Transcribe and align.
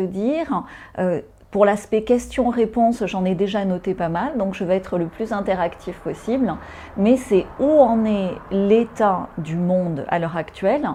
dire, 0.00 0.64
euh, 0.98 1.20
pour 1.52 1.64
l'aspect 1.64 2.02
questions-réponses, 2.02 3.06
j'en 3.06 3.24
ai 3.24 3.34
déjà 3.34 3.64
noté 3.64 3.94
pas 3.94 4.10
mal, 4.10 4.36
donc 4.36 4.54
je 4.54 4.62
vais 4.62 4.76
être 4.76 4.98
le 4.98 5.06
plus 5.06 5.32
interactif 5.32 5.96
possible. 6.00 6.54
Mais 6.98 7.16
c'est 7.16 7.46
où 7.60 7.80
en 7.80 8.04
est 8.04 8.32
l'état 8.50 9.28
du 9.38 9.56
monde 9.56 10.04
à 10.08 10.18
l'heure 10.18 10.36
actuelle? 10.36 10.86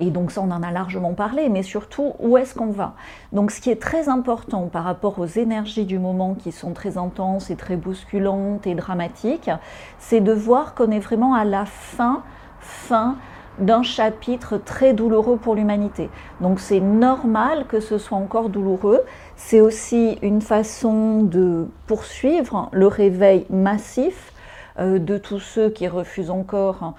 Et 0.00 0.10
donc 0.10 0.30
ça, 0.30 0.40
on 0.40 0.50
en 0.52 0.62
a 0.62 0.70
largement 0.70 1.12
parlé, 1.12 1.48
mais 1.48 1.62
surtout, 1.62 2.14
où 2.20 2.38
est-ce 2.38 2.54
qu'on 2.54 2.70
va? 2.70 2.94
Donc 3.32 3.50
ce 3.50 3.60
qui 3.60 3.68
est 3.68 3.82
très 3.82 4.08
important 4.08 4.68
par 4.68 4.84
rapport 4.84 5.18
aux 5.18 5.26
énergies 5.26 5.84
du 5.84 5.98
moment 5.98 6.34
qui 6.34 6.52
sont 6.52 6.72
très 6.72 6.96
intenses 6.96 7.50
et 7.50 7.56
très 7.56 7.76
bousculantes 7.76 8.66
et 8.66 8.74
dramatiques, 8.74 9.50
c'est 9.98 10.20
de 10.20 10.32
voir 10.32 10.74
qu'on 10.74 10.92
est 10.92 11.00
vraiment 11.00 11.34
à 11.34 11.44
la 11.44 11.66
fin, 11.66 12.22
fin 12.60 13.16
d'un 13.58 13.82
chapitre 13.82 14.58
très 14.58 14.92
douloureux 14.92 15.36
pour 15.36 15.54
l'humanité. 15.54 16.10
Donc 16.40 16.60
c'est 16.60 16.80
normal 16.80 17.66
que 17.66 17.80
ce 17.80 17.98
soit 17.98 18.18
encore 18.18 18.48
douloureux. 18.48 19.00
C'est 19.36 19.60
aussi 19.60 20.18
une 20.22 20.42
façon 20.42 21.22
de 21.22 21.66
poursuivre 21.86 22.68
le 22.72 22.86
réveil 22.86 23.46
massif 23.50 24.32
euh, 24.78 24.98
de 24.98 25.16
tous 25.16 25.40
ceux 25.40 25.70
qui 25.70 25.88
refusent 25.88 26.30
encore 26.30 26.82
euh, 26.82 26.90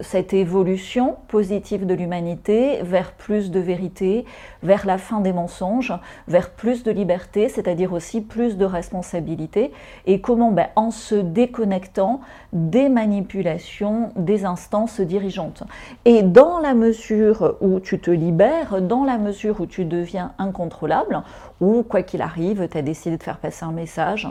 cette 0.00 0.34
évolution 0.34 1.16
positive 1.28 1.86
de 1.86 1.94
l'humanité 1.94 2.80
vers 2.82 3.12
plus 3.12 3.50
de 3.50 3.60
vérité, 3.60 4.26
vers 4.62 4.86
la 4.86 4.98
fin 4.98 5.20
des 5.20 5.32
mensonges, 5.32 5.94
vers 6.28 6.50
plus 6.50 6.82
de 6.82 6.90
liberté, 6.90 7.48
c'est-à-dire 7.48 7.92
aussi 7.92 8.20
plus 8.20 8.56
de 8.56 8.64
responsabilité, 8.64 9.72
et 10.06 10.20
comment 10.20 10.52
ben, 10.52 10.68
en 10.76 10.90
se 10.90 11.14
déconnectant 11.14 12.20
des 12.52 12.88
manipulations 12.88 14.12
des 14.16 14.44
instances 14.44 15.00
dirigeantes. 15.00 15.62
Et 16.04 16.22
dans 16.22 16.58
la 16.58 16.74
mesure 16.74 17.56
où 17.60 17.80
tu 17.80 17.98
te 17.98 18.10
libères, 18.10 18.82
dans 18.82 19.04
la 19.04 19.18
mesure 19.18 19.60
où 19.60 19.66
tu 19.66 19.84
deviens 19.84 20.32
incontrôlable, 20.38 21.22
ou 21.60 21.82
quoi 21.82 22.02
qu'il 22.02 22.22
arrive, 22.22 22.68
tu 22.68 22.78
as 22.78 22.82
décidé 22.82 23.16
de 23.16 23.22
faire 23.22 23.38
passer 23.38 23.64
un 23.64 23.72
message, 23.72 24.28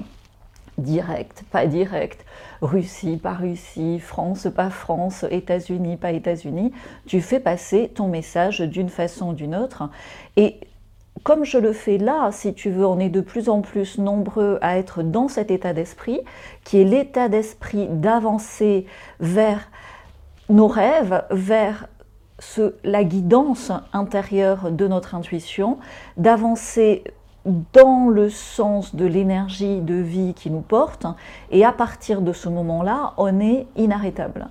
direct, 0.77 1.43
pas 1.51 1.65
direct, 1.65 2.25
Russie, 2.61 3.17
pas 3.17 3.33
Russie, 3.33 3.99
France, 3.99 4.47
pas 4.55 4.69
France, 4.69 5.25
États-Unis, 5.29 5.97
pas 5.97 6.11
États-Unis, 6.11 6.71
tu 7.05 7.21
fais 7.21 7.39
passer 7.39 7.91
ton 7.93 8.07
message 8.07 8.61
d'une 8.61 8.89
façon 8.89 9.29
ou 9.29 9.33
d'une 9.33 9.55
autre. 9.55 9.89
Et 10.35 10.59
comme 11.23 11.45
je 11.45 11.57
le 11.57 11.73
fais 11.73 11.97
là, 11.97 12.31
si 12.31 12.53
tu 12.53 12.69
veux, 12.69 12.85
on 12.85 12.99
est 12.99 13.09
de 13.09 13.21
plus 13.21 13.49
en 13.49 13.61
plus 13.61 13.97
nombreux 13.97 14.57
à 14.61 14.77
être 14.77 15.03
dans 15.03 15.27
cet 15.27 15.51
état 15.51 15.73
d'esprit, 15.73 16.19
qui 16.63 16.81
est 16.81 16.85
l'état 16.85 17.29
d'esprit 17.29 17.87
d'avancer 17.87 18.85
vers 19.19 19.69
nos 20.49 20.67
rêves, 20.67 21.23
vers 21.31 21.87
la 22.83 23.03
guidance 23.03 23.71
intérieure 23.93 24.71
de 24.71 24.87
notre 24.87 25.15
intuition, 25.15 25.77
d'avancer 26.17 27.03
dans 27.45 28.09
le 28.09 28.29
sens 28.29 28.95
de 28.95 29.05
l'énergie 29.05 29.81
de 29.81 29.95
vie 29.95 30.33
qui 30.33 30.49
nous 30.49 30.61
porte, 30.61 31.05
et 31.51 31.65
à 31.65 31.71
partir 31.71 32.21
de 32.21 32.33
ce 32.33 32.49
moment-là, 32.49 33.13
on 33.17 33.39
est 33.39 33.67
inarrêtable. 33.75 34.47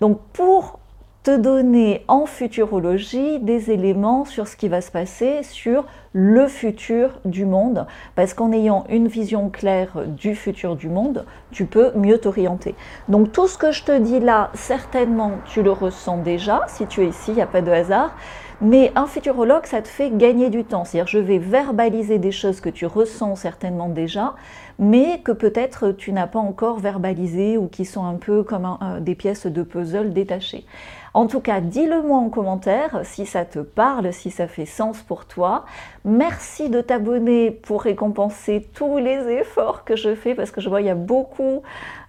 Donc 0.00 0.18
pour 0.32 0.78
te 1.22 1.36
donner 1.36 2.02
en 2.08 2.24
futurologie 2.24 3.40
des 3.40 3.70
éléments 3.70 4.24
sur 4.24 4.48
ce 4.48 4.56
qui 4.56 4.68
va 4.68 4.80
se 4.80 4.90
passer 4.90 5.42
sur 5.42 5.84
le 6.14 6.48
futur 6.48 7.10
du 7.26 7.44
monde, 7.44 7.86
parce 8.14 8.32
qu'en 8.32 8.52
ayant 8.52 8.84
une 8.88 9.06
vision 9.06 9.50
claire 9.50 10.06
du 10.06 10.34
futur 10.34 10.76
du 10.76 10.88
monde, 10.88 11.26
tu 11.50 11.66
peux 11.66 11.92
mieux 11.94 12.16
t'orienter. 12.16 12.74
Donc 13.08 13.32
tout 13.32 13.48
ce 13.48 13.58
que 13.58 13.70
je 13.70 13.84
te 13.84 13.98
dis 13.98 14.18
là, 14.18 14.50
certainement 14.54 15.32
tu 15.44 15.62
le 15.62 15.72
ressens 15.72 16.16
déjà, 16.22 16.62
si 16.68 16.86
tu 16.86 17.02
es 17.02 17.08
ici, 17.08 17.32
il 17.32 17.34
n'y 17.34 17.42
a 17.42 17.46
pas 17.46 17.60
de 17.60 17.70
hasard, 17.70 18.14
mais 18.60 18.92
un 18.94 19.06
futurologue, 19.06 19.66
ça 19.66 19.82
te 19.82 19.88
fait 19.88 20.10
gagner 20.10 20.50
du 20.50 20.64
temps. 20.64 20.84
C'est-à-dire, 20.84 21.10
je 21.10 21.18
vais 21.18 21.38
verbaliser 21.38 22.18
des 22.18 22.32
choses 22.32 22.60
que 22.60 22.68
tu 22.68 22.86
ressens 22.86 23.36
certainement 23.36 23.88
déjà, 23.88 24.34
mais 24.78 25.20
que 25.20 25.32
peut-être 25.32 25.92
tu 25.92 26.12
n'as 26.12 26.26
pas 26.26 26.38
encore 26.38 26.78
verbalisées 26.78 27.56
ou 27.58 27.68
qui 27.68 27.84
sont 27.84 28.04
un 28.04 28.16
peu 28.16 28.42
comme 28.42 28.78
des 29.00 29.14
pièces 29.14 29.46
de 29.46 29.62
puzzle 29.62 30.12
détachées. 30.12 30.64
En 31.12 31.26
tout 31.26 31.40
cas, 31.40 31.60
dis-le 31.60 32.02
moi 32.02 32.18
en 32.18 32.28
commentaire 32.28 33.00
si 33.02 33.26
ça 33.26 33.44
te 33.44 33.58
parle, 33.58 34.12
si 34.12 34.30
ça 34.30 34.46
fait 34.46 34.66
sens 34.66 35.02
pour 35.02 35.24
toi. 35.24 35.64
Merci 36.04 36.70
de 36.70 36.80
t'abonner 36.80 37.50
pour 37.50 37.82
récompenser 37.82 38.68
tous 38.74 38.98
les 38.98 39.28
efforts 39.28 39.84
que 39.84 39.96
je 39.96 40.14
fais 40.14 40.36
parce 40.36 40.52
que 40.52 40.60
je 40.60 40.68
vois 40.68 40.82
il 40.82 40.86
y 40.86 40.90
a 40.90 40.94
beaucoup 40.94 41.62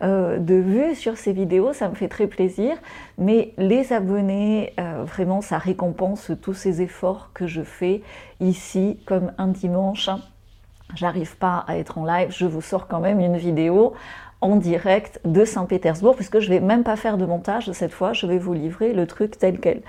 euh, 0.04 0.38
de 0.38 0.54
vues 0.54 0.96
sur 0.96 1.18
ces 1.18 1.34
vidéos, 1.34 1.74
ça 1.74 1.90
me 1.90 1.96
fait 1.96 2.10
très 2.10 2.28
plaisir. 2.28 2.78
Mais 3.18 3.54
les 3.58 3.92
abonnés, 3.92 4.74
euh, 4.80 5.04
vraiment, 5.04 5.42
ça 5.42 5.58
récompense 5.58 6.32
tous 6.42 6.54
ces 6.54 6.84
efforts 6.84 7.32
que 7.34 7.48
je 7.48 7.64
fais 7.64 8.04
ici 8.40 9.00
comme 9.08 9.32
un 9.40 9.48
dimanche. 9.48 10.10
J'arrive 10.94 11.38
pas 11.38 11.64
à 11.68 11.78
être 11.78 11.98
en 11.98 12.06
live, 12.06 12.30
je 12.32 12.46
vous 12.46 12.62
sors 12.62 12.88
quand 12.88 13.00
même 13.00 13.20
une 13.20 13.38
vidéo 13.38 13.94
en 14.42 14.56
direct 14.56 15.20
de 15.24 15.46
Saint-Pétersbourg, 15.46 16.16
puisque 16.16 16.40
je 16.40 16.50
ne 16.50 16.56
vais 16.56 16.60
même 16.60 16.84
pas 16.84 16.96
faire 16.96 17.18
de 17.18 17.26
montage 17.26 17.72
cette 17.72 17.94
fois, 17.94 18.14
je 18.14 18.26
vais 18.26 18.40
vous 18.40 18.54
livrer 18.54 18.94
le 18.94 19.08
truc 19.08 19.38
tel 19.38 19.60
quel. 19.60 19.82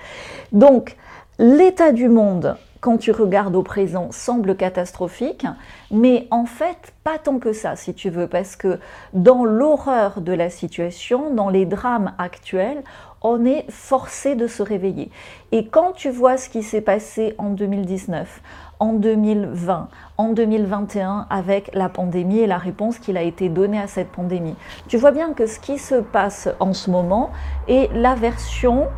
Donc, 0.51 0.95
l'état 1.39 1.91
du 1.91 2.07
monde, 2.07 2.55
quand 2.79 2.97
tu 2.97 3.11
regardes 3.11 3.55
au 3.55 3.63
présent, 3.63 4.11
semble 4.11 4.55
catastrophique, 4.55 5.45
mais 5.89 6.27
en 6.31 6.45
fait, 6.45 6.93
pas 7.03 7.17
tant 7.17 7.39
que 7.39 7.53
ça, 7.53 7.75
si 7.75 7.93
tu 7.93 8.09
veux, 8.09 8.27
parce 8.27 8.55
que 8.55 8.77
dans 9.13 9.45
l'horreur 9.45 10.21
de 10.21 10.33
la 10.33 10.49
situation, 10.49 11.33
dans 11.33 11.49
les 11.49 11.65
drames 11.65 12.13
actuels, 12.17 12.83
on 13.21 13.45
est 13.45 13.65
forcé 13.71 14.35
de 14.35 14.47
se 14.47 14.61
réveiller. 14.61 15.09
Et 15.53 15.67
quand 15.67 15.93
tu 15.93 16.09
vois 16.09 16.35
ce 16.35 16.49
qui 16.49 16.61
s'est 16.61 16.81
passé 16.81 17.35
en 17.37 17.51
2019, 17.51 18.41
en 18.83 18.91
2020, 18.91 19.87
en 20.17 20.29
2021 20.33 21.27
avec 21.29 21.71
la 21.73 21.87
pandémie 21.87 22.39
et 22.39 22.47
la 22.47 22.57
réponse 22.57 22.99
qu'il 22.99 23.15
a 23.15 23.21
été 23.21 23.47
donnée 23.47 23.79
à 23.79 23.87
cette 23.87 24.09
pandémie. 24.09 24.55
Tu 24.89 24.97
vois 24.97 25.11
bien 25.11 25.31
que 25.31 25.47
ce 25.47 25.57
qui 25.57 25.77
se 25.77 25.95
passe 25.95 26.49
en 26.59 26.73
ce 26.73 26.91
moment 26.91 27.31
est 27.69 27.89
la 27.93 28.13
version 28.13 28.89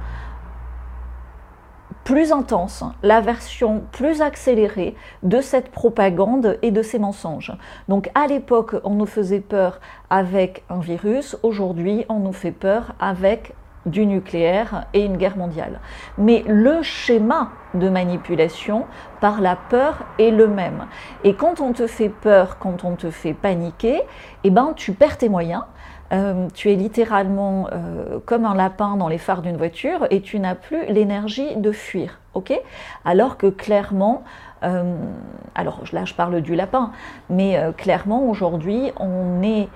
plus 2.04 2.32
intense, 2.32 2.84
la 3.04 3.22
version 3.22 3.84
plus 3.92 4.24
accélérée 4.24 4.96
de 5.22 5.40
cette 5.40 5.70
propagande 5.70 6.58
et 6.64 6.72
de 6.72 6.82
ces 6.82 6.98
mensonges. 6.98 7.54
Donc 7.88 8.10
à 8.16 8.26
l'époque, 8.26 8.76
on 8.86 8.96
nous 8.96 9.06
faisait 9.06 9.40
peur 9.40 9.80
avec 10.10 10.64
un 10.72 10.80
virus, 10.80 11.38
aujourd'hui, 11.44 12.06
on 12.10 12.22
nous 12.22 12.34
fait 12.34 12.52
peur 12.52 12.96
avec 13.00 13.54
du 13.86 14.06
nucléaire 14.06 14.86
et 14.94 15.04
une 15.06 15.18
guerre 15.18 15.38
mondiale. 15.38 15.80
Mais 16.18 16.44
le 16.48 16.82
schéma 16.82 17.52
de 17.74 17.90
manipulation 17.90 18.86
par 19.22 19.42
la 19.42 19.56
peur 19.56 20.06
est 20.20 20.32
le 20.32 20.48
même. 20.48 20.86
Et 21.24 21.34
quand 21.34 21.62
on 21.62 21.74
te 21.74 21.88
fait 21.88 22.10
peur, 22.10 22.58
quand 22.60 22.84
on 22.84 22.96
te 22.96 23.12
fait 23.12 23.34
paniquer, 23.34 24.02
eh 24.44 24.50
ben, 24.50 24.74
tu 24.76 24.94
perds 24.94 25.18
tes 25.18 25.30
moyens. 25.30 25.64
Euh, 26.14 26.48
tu 26.54 26.72
es 26.72 26.76
littéralement 26.76 27.68
euh, 27.72 28.20
comme 28.26 28.46
un 28.46 28.54
lapin 28.54 28.96
dans 28.96 29.08
les 29.08 29.18
phares 29.18 29.42
d'une 29.42 29.58
voiture 29.58 30.06
et 30.12 30.22
tu 30.22 30.40
n'as 30.40 30.54
plus 30.54 30.86
l'énergie 30.86 31.56
de 31.56 31.72
fuir. 31.72 32.20
ok? 32.36 32.54
Alors 33.06 33.38
que 33.38 33.48
clairement, 33.48 34.24
euh, 34.64 34.96
alors 35.56 35.82
là 35.94 36.06
je 36.06 36.14
parle 36.14 36.42
du 36.42 36.54
lapin, 36.54 36.92
mais 37.32 37.60
clairement 37.76 38.30
aujourd'hui 38.30 38.92
on 39.00 39.42
est 39.42 39.68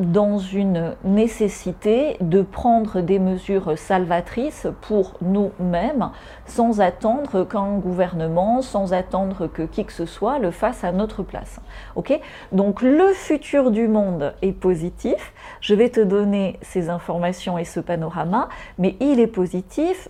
dans 0.00 0.38
une 0.38 0.94
nécessité 1.04 2.16
de 2.20 2.42
prendre 2.42 3.00
des 3.00 3.18
mesures 3.18 3.78
salvatrices 3.78 4.66
pour 4.80 5.14
nous-mêmes 5.20 6.10
sans 6.46 6.80
attendre 6.80 7.44
qu'un 7.44 7.76
gouvernement, 7.76 8.62
sans 8.62 8.92
attendre 8.92 9.46
que 9.46 9.62
qui 9.62 9.84
que 9.84 9.92
ce 9.92 10.06
soit 10.06 10.38
le 10.38 10.50
fasse 10.50 10.84
à 10.84 10.92
notre 10.92 11.22
place. 11.22 11.60
Ok? 11.96 12.18
Donc 12.52 12.82
le 12.82 13.12
futur 13.12 13.70
du 13.70 13.88
monde 13.88 14.34
est 14.42 14.52
positif. 14.52 15.32
Je 15.60 15.74
vais 15.74 15.90
te 15.90 16.00
donner 16.00 16.58
ces 16.62 16.88
informations 16.88 17.58
et 17.58 17.64
ce 17.64 17.80
panorama, 17.80 18.48
mais 18.78 18.96
il 19.00 19.20
est 19.20 19.26
positif 19.26 20.08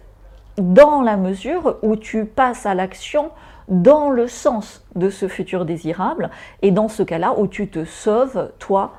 dans 0.56 1.02
la 1.02 1.16
mesure 1.16 1.78
où 1.82 1.96
tu 1.96 2.26
passes 2.26 2.66
à 2.66 2.74
l'action 2.74 3.30
dans 3.68 4.10
le 4.10 4.26
sens 4.26 4.84
de 4.96 5.10
ce 5.10 5.28
futur 5.28 5.64
désirable 5.64 6.30
et 6.62 6.70
dans 6.70 6.88
ce 6.88 7.02
cas-là 7.02 7.34
où 7.38 7.46
tu 7.46 7.68
te 7.68 7.84
sauves 7.84 8.50
toi 8.58 8.92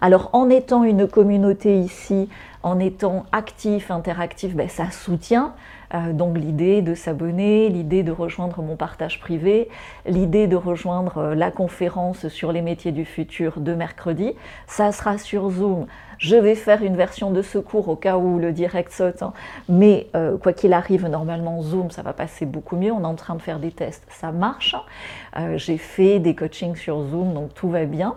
Alors 0.00 0.30
en 0.32 0.50
étant 0.50 0.84
une 0.84 1.08
communauté 1.08 1.78
ici, 1.78 2.28
en 2.62 2.78
étant 2.78 3.24
actif, 3.32 3.90
interactif, 3.90 4.54
ben, 4.54 4.68
ça 4.68 4.90
soutient. 4.90 5.54
Euh, 5.94 6.12
donc 6.12 6.36
l'idée 6.38 6.82
de 6.82 6.94
s'abonner, 6.94 7.68
l'idée 7.68 8.02
de 8.02 8.12
rejoindre 8.12 8.62
mon 8.62 8.76
partage 8.76 9.18
privé, 9.18 9.68
l'idée 10.06 10.46
de 10.46 10.56
rejoindre 10.56 11.18
euh, 11.18 11.34
la 11.34 11.50
conférence 11.50 12.28
sur 12.28 12.52
les 12.52 12.62
métiers 12.62 12.92
du 12.92 13.04
futur 13.04 13.60
de 13.60 13.74
mercredi. 13.74 14.34
Ça 14.66 14.92
sera 14.92 15.18
sur 15.18 15.50
Zoom. 15.50 15.86
Je 16.18 16.36
vais 16.36 16.54
faire 16.54 16.82
une 16.82 16.96
version 16.96 17.30
de 17.30 17.42
secours 17.42 17.88
au 17.88 17.96
cas 17.96 18.18
où 18.18 18.38
le 18.38 18.52
direct 18.52 18.92
saute. 18.92 19.22
Hein. 19.22 19.32
Mais 19.68 20.06
euh, 20.14 20.36
quoi 20.36 20.52
qu'il 20.52 20.74
arrive, 20.74 21.06
normalement 21.06 21.62
Zoom, 21.62 21.90
ça 21.90 22.02
va 22.02 22.12
passer 22.12 22.46
beaucoup 22.46 22.76
mieux. 22.76 22.92
On 22.92 23.00
est 23.00 23.06
en 23.06 23.14
train 23.14 23.34
de 23.34 23.42
faire 23.42 23.58
des 23.58 23.72
tests, 23.72 24.06
ça 24.10 24.30
marche. 24.32 24.76
J'ai 25.56 25.78
fait 25.78 26.18
des 26.18 26.34
coachings 26.34 26.76
sur 26.76 27.00
Zoom, 27.06 27.32
donc 27.32 27.54
tout 27.54 27.68
va 27.68 27.84
bien. 27.84 28.16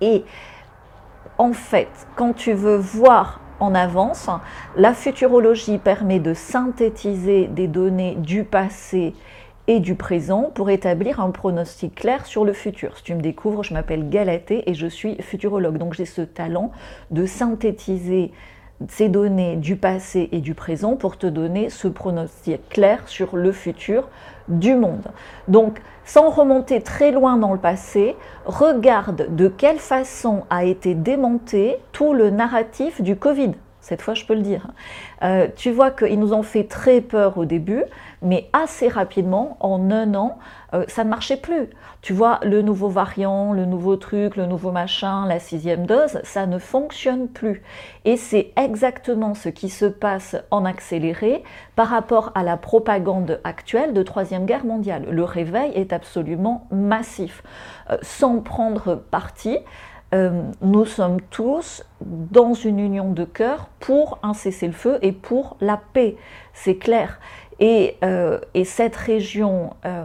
Et 0.00 0.24
en 1.38 1.52
fait, 1.52 1.88
quand 2.16 2.32
tu 2.32 2.52
veux 2.52 2.76
voir 2.76 3.40
en 3.60 3.74
avance, 3.74 4.28
la 4.76 4.94
futurologie 4.94 5.78
permet 5.78 6.20
de 6.20 6.34
synthétiser 6.34 7.46
des 7.46 7.68
données 7.68 8.16
du 8.16 8.44
passé 8.44 9.14
et 9.68 9.80
du 9.80 9.94
présent 9.96 10.50
pour 10.54 10.70
établir 10.70 11.20
un 11.20 11.30
pronostic 11.30 11.94
clair 11.94 12.26
sur 12.26 12.44
le 12.44 12.52
futur. 12.52 12.96
Si 12.96 13.02
tu 13.02 13.14
me 13.14 13.20
découvres, 13.20 13.64
je 13.64 13.74
m'appelle 13.74 14.08
Galatée 14.08 14.68
et 14.70 14.74
je 14.74 14.86
suis 14.86 15.20
futurologue. 15.20 15.78
Donc 15.78 15.94
j'ai 15.94 16.04
ce 16.04 16.22
talent 16.22 16.70
de 17.10 17.26
synthétiser 17.26 18.32
ces 18.88 19.08
données 19.08 19.56
du 19.56 19.76
passé 19.76 20.28
et 20.32 20.40
du 20.40 20.54
présent 20.54 20.96
pour 20.96 21.16
te 21.16 21.26
donner 21.26 21.70
ce 21.70 21.88
pronostic 21.88 22.68
clair 22.68 23.02
sur 23.06 23.36
le 23.36 23.52
futur 23.52 24.08
du 24.48 24.74
monde. 24.74 25.08
Donc, 25.48 25.80
sans 26.04 26.30
remonter 26.30 26.80
très 26.80 27.10
loin 27.10 27.36
dans 27.36 27.52
le 27.52 27.58
passé, 27.58 28.16
regarde 28.44 29.34
de 29.34 29.48
quelle 29.48 29.78
façon 29.78 30.44
a 30.50 30.64
été 30.64 30.94
démonté 30.94 31.78
tout 31.92 32.12
le 32.12 32.30
narratif 32.30 33.00
du 33.00 33.16
Covid. 33.16 33.52
Cette 33.80 34.02
fois, 34.02 34.14
je 34.14 34.24
peux 34.24 34.34
le 34.34 34.42
dire. 34.42 34.68
Euh, 35.22 35.46
tu 35.54 35.70
vois 35.70 35.90
qu'ils 35.90 36.18
nous 36.18 36.32
ont 36.32 36.42
fait 36.42 36.64
très 36.64 37.00
peur 37.00 37.38
au 37.38 37.44
début, 37.44 37.84
mais 38.22 38.48
assez 38.52 38.88
rapidement, 38.88 39.56
en 39.60 39.90
un 39.90 40.14
an, 40.14 40.38
euh, 40.74 40.84
ça 40.88 41.04
ne 41.04 41.10
marchait 41.10 41.36
plus. 41.36 41.68
Tu 42.02 42.12
vois, 42.12 42.40
le 42.42 42.62
nouveau 42.62 42.88
variant, 42.88 43.52
le 43.52 43.64
nouveau 43.64 43.96
truc, 43.96 44.36
le 44.36 44.46
nouveau 44.46 44.72
machin, 44.72 45.26
la 45.26 45.38
sixième 45.38 45.86
dose, 45.86 46.20
ça 46.24 46.46
ne 46.46 46.58
fonctionne 46.58 47.28
plus. 47.28 47.62
Et 48.04 48.16
c'est 48.16 48.52
exactement 48.56 49.34
ce 49.34 49.48
qui 49.48 49.68
se 49.68 49.86
passe 49.86 50.36
en 50.50 50.64
accéléré 50.64 51.42
par 51.74 51.88
rapport 51.88 52.32
à 52.34 52.42
la 52.42 52.56
propagande 52.56 53.40
actuelle 53.44 53.92
de 53.92 54.02
Troisième 54.02 54.46
Guerre 54.46 54.64
mondiale. 54.64 55.06
Le 55.10 55.24
réveil 55.24 55.72
est 55.74 55.92
absolument 55.92 56.66
massif. 56.70 57.42
Euh, 57.90 57.96
sans 58.02 58.40
prendre 58.40 58.96
parti, 58.96 59.58
euh, 60.14 60.42
nous 60.62 60.84
sommes 60.84 61.20
tous 61.30 61.84
dans 62.00 62.54
une 62.54 62.78
union 62.78 63.10
de 63.10 63.24
cœur 63.24 63.68
pour 63.80 64.20
un 64.22 64.34
cessez-le-feu 64.34 64.98
et 65.02 65.10
pour 65.10 65.56
la 65.60 65.80
paix, 65.92 66.16
c'est 66.54 66.76
clair. 66.76 67.18
Et, 67.60 67.96
euh, 68.04 68.38
cette 68.64 68.96
région, 68.96 69.74
euh, 69.84 70.04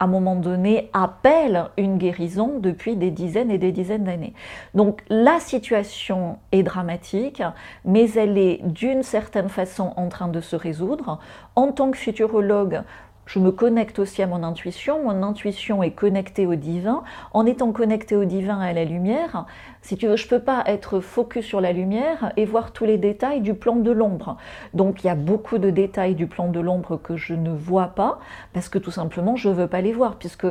à 0.00 0.04
un 0.04 0.08
moment 0.08 0.34
donné, 0.34 0.90
appelle 0.92 1.66
une 1.76 1.96
guérison 1.96 2.58
depuis 2.58 2.96
des 2.96 3.10
dizaines 3.10 3.50
et 3.50 3.58
des 3.58 3.72
dizaines 3.72 4.04
d'années. 4.04 4.34
Donc 4.74 5.02
la 5.08 5.38
situation 5.38 6.38
est 6.50 6.64
dramatique, 6.64 7.42
mais 7.84 8.10
elle 8.12 8.36
est 8.36 8.60
d'une 8.64 9.02
certaine 9.04 9.48
façon 9.48 9.92
en 9.96 10.08
train 10.08 10.28
de 10.28 10.40
se 10.40 10.56
résoudre. 10.56 11.20
En 11.54 11.70
tant 11.70 11.92
que 11.92 11.98
futurologue, 11.98 12.82
je 13.26 13.38
me 13.38 13.52
connecte 13.52 13.98
aussi 13.98 14.22
à 14.22 14.26
mon 14.26 14.42
intuition, 14.42 15.04
mon 15.04 15.22
intuition 15.22 15.82
est 15.82 15.92
connectée 15.92 16.46
au 16.46 16.54
divin. 16.54 17.02
En 17.32 17.46
étant 17.46 17.72
connectée 17.72 18.16
au 18.16 18.24
divin 18.24 18.62
et 18.62 18.70
à 18.70 18.72
la 18.72 18.84
lumière, 18.84 19.46
si 19.80 19.96
tu 19.96 20.06
veux, 20.06 20.16
je 20.16 20.24
ne 20.24 20.30
peux 20.30 20.40
pas 20.40 20.64
être 20.66 21.00
focus 21.00 21.44
sur 21.44 21.60
la 21.60 21.72
lumière 21.72 22.32
et 22.36 22.44
voir 22.44 22.72
tous 22.72 22.84
les 22.84 22.98
détails 22.98 23.40
du 23.40 23.54
plan 23.54 23.76
de 23.76 23.90
l'ombre. 23.90 24.36
Donc 24.74 25.02
il 25.02 25.06
y 25.06 25.10
a 25.10 25.14
beaucoup 25.14 25.58
de 25.58 25.70
détails 25.70 26.14
du 26.14 26.26
plan 26.26 26.48
de 26.48 26.60
l'ombre 26.60 26.96
que 26.96 27.16
je 27.16 27.34
ne 27.34 27.50
vois 27.50 27.88
pas 27.88 28.18
parce 28.52 28.68
que 28.68 28.78
tout 28.78 28.90
simplement 28.90 29.36
je 29.36 29.48
ne 29.48 29.54
veux 29.54 29.66
pas 29.68 29.80
les 29.80 29.92
voir 29.92 30.16
puisque 30.16 30.46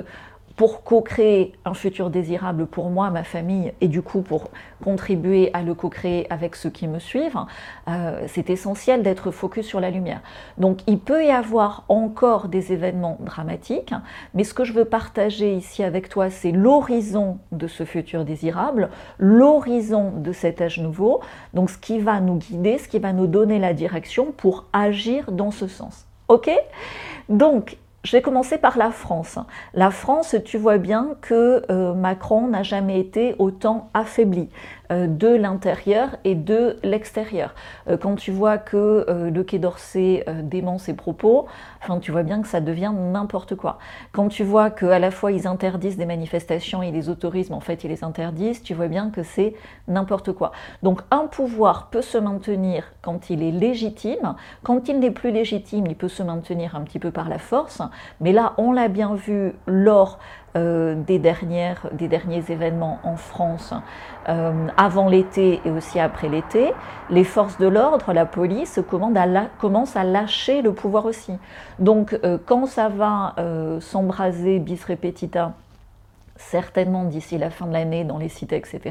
pour 0.56 0.84
co-créer 0.84 1.54
un 1.66 1.74
futur 1.74 2.10
désirable 2.10 2.66
pour 2.66 2.90
moi, 2.90 3.10
ma 3.10 3.24
famille, 3.24 3.74
et 3.82 3.88
du 3.88 4.02
coup 4.02 4.22
pour 4.22 4.50
contribuer 4.84 5.52
à 5.54 5.62
le 5.62 5.74
co-créer 5.74 6.32
avec 6.32 6.56
ceux 6.56 6.70
qui 6.70 6.88
me 6.88 7.00
suivent, 7.00 7.40
euh, 7.88 8.24
c'est 8.28 8.50
essentiel 8.50 9.04
d'être 9.04 9.32
focus 9.32 9.66
sur 9.66 9.80
la 9.80 9.90
lumière. 9.90 10.22
Donc 10.58 10.80
il 10.88 11.00
peut 11.00 11.26
y 11.26 11.32
avoir 11.32 11.84
encore 11.88 12.48
des 12.48 12.74
événements 12.74 13.18
dramatiques, 13.20 13.94
mais 14.34 14.44
ce 14.44 14.54
que 14.54 14.64
je 14.64 14.74
veux 14.74 14.86
partager 14.86 15.54
ici 15.54 15.84
avec 15.84 16.10
toi, 16.10 16.30
c'est 16.30 16.52
l'horizon 16.52 17.38
de 17.52 17.68
ce 17.68 17.86
futur 17.86 18.26
désirable, 18.26 18.90
l'horizon 19.20 20.12
de 20.18 20.32
cet 20.32 20.62
âge 20.62 20.80
nouveau, 20.80 21.22
donc 21.54 21.70
ce 21.70 21.78
qui 21.78 22.00
va 22.00 22.20
nous 22.20 22.36
guider, 22.36 22.78
ce 22.78 22.88
qui 22.88 23.00
va 23.00 23.14
nous 23.14 23.28
donner 23.28 23.60
la 23.60 23.74
direction 23.74 24.32
pour 24.32 24.66
agir 24.74 25.32
dans 25.32 25.52
ce 25.52 25.68
sens. 25.68 26.06
Ok? 26.28 26.50
Donc, 27.30 27.78
je 28.04 28.12
vais 28.18 28.22
commencer 28.22 28.58
par 28.58 28.78
la 28.78 28.92
France. 28.92 29.38
La 29.74 29.92
France, 29.92 30.36
tu 30.44 30.58
vois 30.58 30.78
bien 30.78 31.16
que 31.22 31.64
euh, 31.70 31.94
Macron 31.94 32.48
n'a 32.48 32.64
jamais 32.64 33.00
été 33.00 33.36
autant 33.38 33.90
affaibli. 33.94 34.50
Euh, 34.92 35.08
de 35.08 35.28
l'intérieur 35.28 36.18
et 36.26 36.36
de 36.36 36.78
l'extérieur. 36.84 37.54
Euh, 37.88 37.96
quand 37.96 38.16
tu 38.16 38.32
vois 38.32 38.58
que 38.58 39.06
euh, 39.08 39.30
le 39.30 39.44
Quai 39.44 39.58
d'Orsay 39.58 40.26
dément 40.44 40.78
ses 40.80 40.94
propos, 40.94 41.46
enfin, 41.82 42.00
tu 42.00 42.12
vois 42.12 42.24
bien 42.24 42.42
que 42.42 42.48
ça 42.48 42.60
devient 42.60 42.92
n'importe 42.94 43.56
quoi. 43.56 43.78
Quand 44.12 44.28
tu 44.28 44.44
vois 44.44 44.70
qu'à 44.70 45.00
la 45.00 45.12
fois 45.12 45.32
ils 45.32 45.48
interdisent 45.48 45.98
des 45.98 46.06
manifestations 46.06 46.84
et 46.84 46.92
les 46.92 47.10
autorisent, 47.10 47.52
en 47.52 47.62
fait 47.62 47.84
ils 47.84 47.90
les 47.90 48.04
interdisent, 48.04 48.64
tu 48.64 48.74
vois 48.74 48.88
bien 48.88 49.12
que 49.12 49.24
c'est 49.24 49.56
n'importe 49.88 50.34
quoi. 50.34 50.52
Donc 50.84 51.02
un 51.12 51.28
pouvoir 51.28 51.88
peut 51.88 52.02
se 52.02 52.18
maintenir 52.18 52.92
quand 53.02 53.30
il 53.30 53.44
est 53.44 53.52
légitime, 53.52 54.36
quand 54.64 54.90
il 54.90 55.00
n'est 55.00 55.12
plus 55.12 55.32
légitime, 55.32 55.86
il 55.88 55.96
peut 55.96 56.10
se 56.10 56.24
maintenir 56.24 56.76
un 56.76 56.82
petit 56.82 57.00
peu 57.00 57.12
par 57.12 57.30
la 57.30 57.40
force, 57.40 57.82
mais 58.20 58.34
là 58.34 58.54
on 58.58 58.74
l'a 58.74 58.90
bien 58.90 59.16
vu 59.16 59.54
lors 59.68 60.20
euh, 60.58 60.96
des, 60.96 61.18
dernières, 61.18 61.88
des 61.94 62.10
derniers 62.10 62.44
événements 62.50 63.00
en 63.04 63.16
France 63.16 63.74
euh, 64.28 64.68
avant 64.76 65.08
l'été 65.08 65.62
et 65.64 65.72
aussi 65.72 65.98
après 65.98 66.28
l'été, 66.28 66.74
les 67.10 67.24
forces 67.24 67.58
de 67.58 67.68
l'ordre, 67.68 68.12
la 68.12 68.26
police 68.26 68.78
commencent 69.60 69.96
à 69.96 70.04
lâcher 70.04 70.62
le 70.62 70.74
pouvoir 70.74 71.06
aussi. 71.06 71.32
Donc 71.80 72.20
euh, 72.26 72.38
quand 72.46 72.66
ça 72.66 72.90
va 72.90 73.36
s'embraser 73.80 74.60
bis 74.60 74.84
repetita, 74.84 75.54
certainement 76.36 77.06
d'ici 77.06 77.38
la 77.38 77.50
fin 77.50 77.68
de 77.68 77.74
l'année 77.74 78.04
dans 78.04 78.18
les 78.18 78.30
cités, 78.30 78.58
etc., 78.58 78.82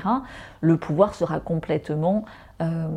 le 0.62 0.77
pouvoir 0.79 1.15
sera 1.15 1.41
complètement 1.41 2.25
euh, 2.61 2.89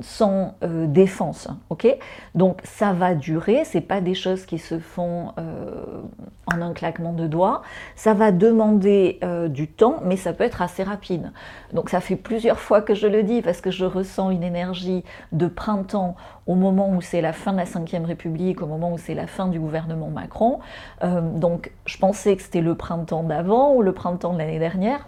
sans 0.00 0.54
euh, 0.62 0.86
défense. 0.86 1.48
ok? 1.70 1.88
Donc 2.36 2.60
ça 2.62 2.92
va 2.92 3.16
durer, 3.16 3.64
c'est 3.64 3.80
pas 3.80 4.00
des 4.00 4.14
choses 4.14 4.46
qui 4.46 4.58
se 4.58 4.78
font 4.78 5.32
euh, 5.38 6.02
en 6.46 6.62
un 6.62 6.72
claquement 6.72 7.12
de 7.12 7.26
doigts. 7.26 7.62
Ça 7.96 8.14
va 8.14 8.30
demander 8.30 9.18
du 9.48 9.66
temps, 9.66 9.96
mais 10.04 10.16
ça 10.16 10.32
peut 10.32 10.44
être 10.44 10.62
assez 10.62 10.84
rapide. 10.84 11.32
Donc 11.72 11.90
ça 11.90 12.00
fait 12.00 12.14
plusieurs 12.14 12.60
fois 12.60 12.80
que 12.80 12.94
je 12.94 13.08
le 13.08 13.24
dis 13.24 13.42
parce 13.42 13.60
que 13.60 13.72
je 13.72 13.84
ressens 13.84 14.30
une 14.30 14.44
énergie 14.44 15.02
de 15.32 15.48
printemps 15.48 16.14
au 16.46 16.54
moment 16.54 16.88
où 16.88 17.00
c'est 17.00 17.20
la 17.20 17.32
fin 17.32 17.52
de 17.52 17.58
la 17.58 17.64
Ve 17.64 18.04
République, 18.06 18.62
au 18.62 18.66
moment 18.66 18.92
où 18.92 18.98
c'est 18.98 19.14
la 19.14 19.26
fin 19.26 19.48
du 19.48 19.58
gouvernement 19.58 20.08
Macron. 20.08 20.60
donc 21.02 21.72
je 21.86 21.98
pensais 21.98 22.36
que 22.36 22.42
c'était 22.42 22.60
le 22.60 22.76
printemps 22.76 23.24
d'avant 23.24 23.74
ou 23.74 23.82
le 23.82 23.92
printemps 23.92 24.32
de 24.32 24.38
l'année 24.38 24.60
dernière 24.60 25.06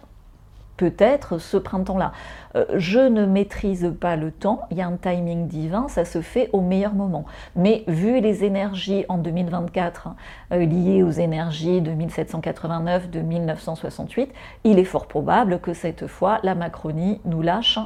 peut-être 0.80 1.36
ce 1.36 1.58
printemps-là. 1.58 2.12
Euh, 2.56 2.64
je 2.76 3.00
ne 3.00 3.26
maîtrise 3.26 3.92
pas 4.00 4.16
le 4.16 4.32
temps, 4.32 4.62
il 4.70 4.78
y 4.78 4.80
a 4.80 4.86
un 4.86 4.96
timing 4.96 5.46
divin, 5.46 5.88
ça 5.88 6.06
se 6.06 6.22
fait 6.22 6.48
au 6.54 6.62
meilleur 6.62 6.94
moment. 6.94 7.26
Mais 7.54 7.84
vu 7.86 8.18
les 8.20 8.44
énergies 8.44 9.04
en 9.10 9.18
2024 9.18 10.08
euh, 10.52 10.64
liées 10.64 11.02
aux 11.02 11.10
énergies 11.10 11.82
de 11.82 11.90
1789, 11.90 13.10
de 13.10 13.20
1968, 13.20 14.32
il 14.64 14.78
est 14.78 14.84
fort 14.84 15.06
probable 15.06 15.60
que 15.60 15.74
cette 15.74 16.06
fois 16.06 16.40
la 16.44 16.54
Macronie 16.54 17.20
nous 17.26 17.42
lâche 17.42 17.78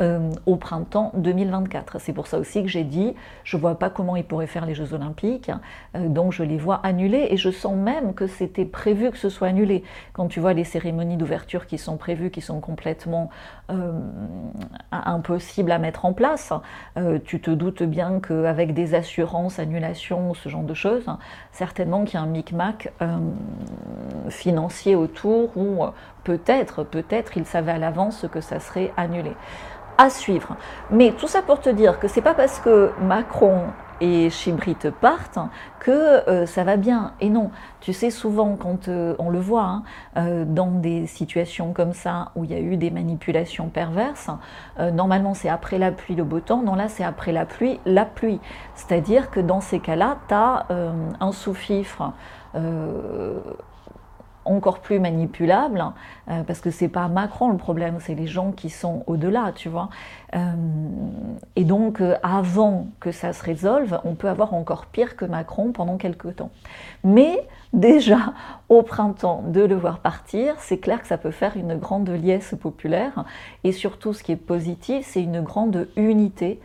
euh, 0.00 0.32
au 0.46 0.56
printemps 0.56 1.12
2024. 1.14 2.00
C'est 2.00 2.12
pour 2.12 2.26
ça 2.26 2.38
aussi 2.38 2.62
que 2.62 2.68
j'ai 2.68 2.82
dit, 2.82 3.14
je 3.44 3.56
ne 3.56 3.60
vois 3.60 3.78
pas 3.78 3.90
comment 3.90 4.16
ils 4.16 4.24
pourraient 4.24 4.48
faire 4.48 4.66
les 4.66 4.74
Jeux 4.74 4.92
Olympiques, 4.92 5.52
euh, 5.94 6.08
donc 6.08 6.32
je 6.32 6.42
les 6.42 6.58
vois 6.58 6.80
annulés 6.82 7.28
et 7.30 7.36
je 7.36 7.50
sens 7.50 7.76
même 7.76 8.12
que 8.12 8.26
c'était 8.26 8.64
prévu 8.64 9.12
que 9.12 9.16
ce 9.16 9.28
soit 9.28 9.46
annulé. 9.46 9.84
Quand 10.12 10.26
tu 10.26 10.40
vois 10.40 10.52
les 10.52 10.64
cérémonies 10.64 11.16
d'ouverture 11.16 11.68
qui 11.68 11.78
sont 11.78 11.96
prévues, 11.96 12.30
qui 12.30 12.40
sont 12.40 12.58
complètement 12.58 13.30
euh, 13.70 13.92
impossibles 14.90 15.70
à 15.70 15.78
mettre 15.78 16.04
en 16.04 16.12
place, 16.12 16.52
tu 17.24 17.40
te 17.40 17.50
doutes 17.50 17.84
bien 17.84 18.20
qu'avec 18.20 18.74
des 18.74 18.96
assurances, 18.96 19.60
annulations, 19.60 20.34
ce 20.34 20.48
genre 20.48 20.64
de 20.64 20.74
choses, 20.74 21.06
certainement 21.52 22.04
qu'il 22.04 22.14
y 22.14 22.16
a 22.16 22.22
un 22.22 22.26
micmac 22.26 22.92
financier 24.28 24.96
autour 24.96 25.56
où 25.56 25.84
peut-être, 26.24 26.82
peut-être, 26.82 27.36
ils 27.36 27.46
savaient 27.46 27.72
à 27.72 27.78
l'avance 27.78 28.26
que 28.32 28.40
ça 28.40 28.60
serait 28.60 28.92
annulé 28.96 29.32
à 29.98 30.10
suivre. 30.10 30.56
Mais 30.90 31.12
tout 31.12 31.28
ça 31.28 31.42
pour 31.42 31.60
te 31.60 31.70
dire 31.70 32.00
que 32.00 32.08
c'est 32.08 32.22
pas 32.22 32.34
parce 32.34 32.58
que 32.58 32.90
Macron 33.00 33.62
et 34.00 34.28
Chibrit 34.28 34.76
partent 35.00 35.38
que 35.78 36.28
euh, 36.28 36.46
ça 36.46 36.64
va 36.64 36.76
bien. 36.76 37.12
Et 37.20 37.30
non, 37.30 37.50
tu 37.80 37.92
sais, 37.92 38.10
souvent 38.10 38.56
quand 38.56 38.88
euh, 38.88 39.14
on 39.18 39.30
le 39.30 39.38
voit 39.38 39.62
hein, 39.62 39.82
euh, 40.16 40.44
dans 40.44 40.70
des 40.70 41.06
situations 41.06 41.72
comme 41.72 41.92
ça 41.92 42.32
où 42.34 42.44
il 42.44 42.50
y 42.50 42.54
a 42.54 42.60
eu 42.60 42.76
des 42.76 42.90
manipulations 42.90 43.68
perverses, 43.68 44.30
normalement 44.92 45.34
c'est 45.34 45.48
après 45.48 45.78
la 45.78 45.92
pluie 45.92 46.16
le 46.16 46.24
beau 46.24 46.40
temps, 46.40 46.62
non 46.62 46.74
là 46.74 46.88
c'est 46.88 47.04
après 47.04 47.32
la 47.32 47.46
pluie 47.46 47.78
la 47.86 48.04
pluie. 48.04 48.40
C'est-à-dire 48.74 49.30
que 49.30 49.40
dans 49.40 49.60
ces 49.60 49.78
cas-là, 49.78 50.18
tu 50.28 50.34
as 50.34 50.66
un 51.20 51.32
sous-fifre 51.32 52.12
encore 54.44 54.80
plus 54.80 55.00
manipulable, 55.00 55.84
euh, 56.28 56.42
parce 56.42 56.60
que 56.60 56.70
c'est 56.70 56.88
pas 56.88 57.08
Macron 57.08 57.50
le 57.50 57.56
problème, 57.56 57.98
c'est 58.00 58.14
les 58.14 58.26
gens 58.26 58.52
qui 58.52 58.70
sont 58.70 59.04
au-delà, 59.06 59.52
tu 59.54 59.68
vois. 59.68 59.88
Euh, 60.34 60.52
et 61.56 61.64
donc, 61.64 62.00
euh, 62.00 62.16
avant 62.22 62.88
que 63.00 63.12
ça 63.12 63.32
se 63.32 63.42
résolve, 63.42 63.98
on 64.04 64.14
peut 64.14 64.28
avoir 64.28 64.54
encore 64.54 64.86
pire 64.86 65.16
que 65.16 65.24
Macron 65.24 65.72
pendant 65.72 65.96
quelques 65.96 66.36
temps. 66.36 66.50
Mais 67.02 67.46
déjà, 67.72 68.34
au 68.68 68.82
printemps, 68.82 69.42
de 69.46 69.62
le 69.62 69.74
voir 69.74 69.98
partir, 69.98 70.54
c'est 70.58 70.78
clair 70.78 71.00
que 71.00 71.08
ça 71.08 71.18
peut 71.18 71.30
faire 71.30 71.56
une 71.56 71.76
grande 71.76 72.08
liesse 72.08 72.54
populaire. 72.60 73.24
Et 73.62 73.72
surtout, 73.72 74.12
ce 74.12 74.22
qui 74.22 74.32
est 74.32 74.36
positif, 74.36 75.06
c'est 75.06 75.22
une 75.22 75.40
grande 75.40 75.88
unité 75.96 76.60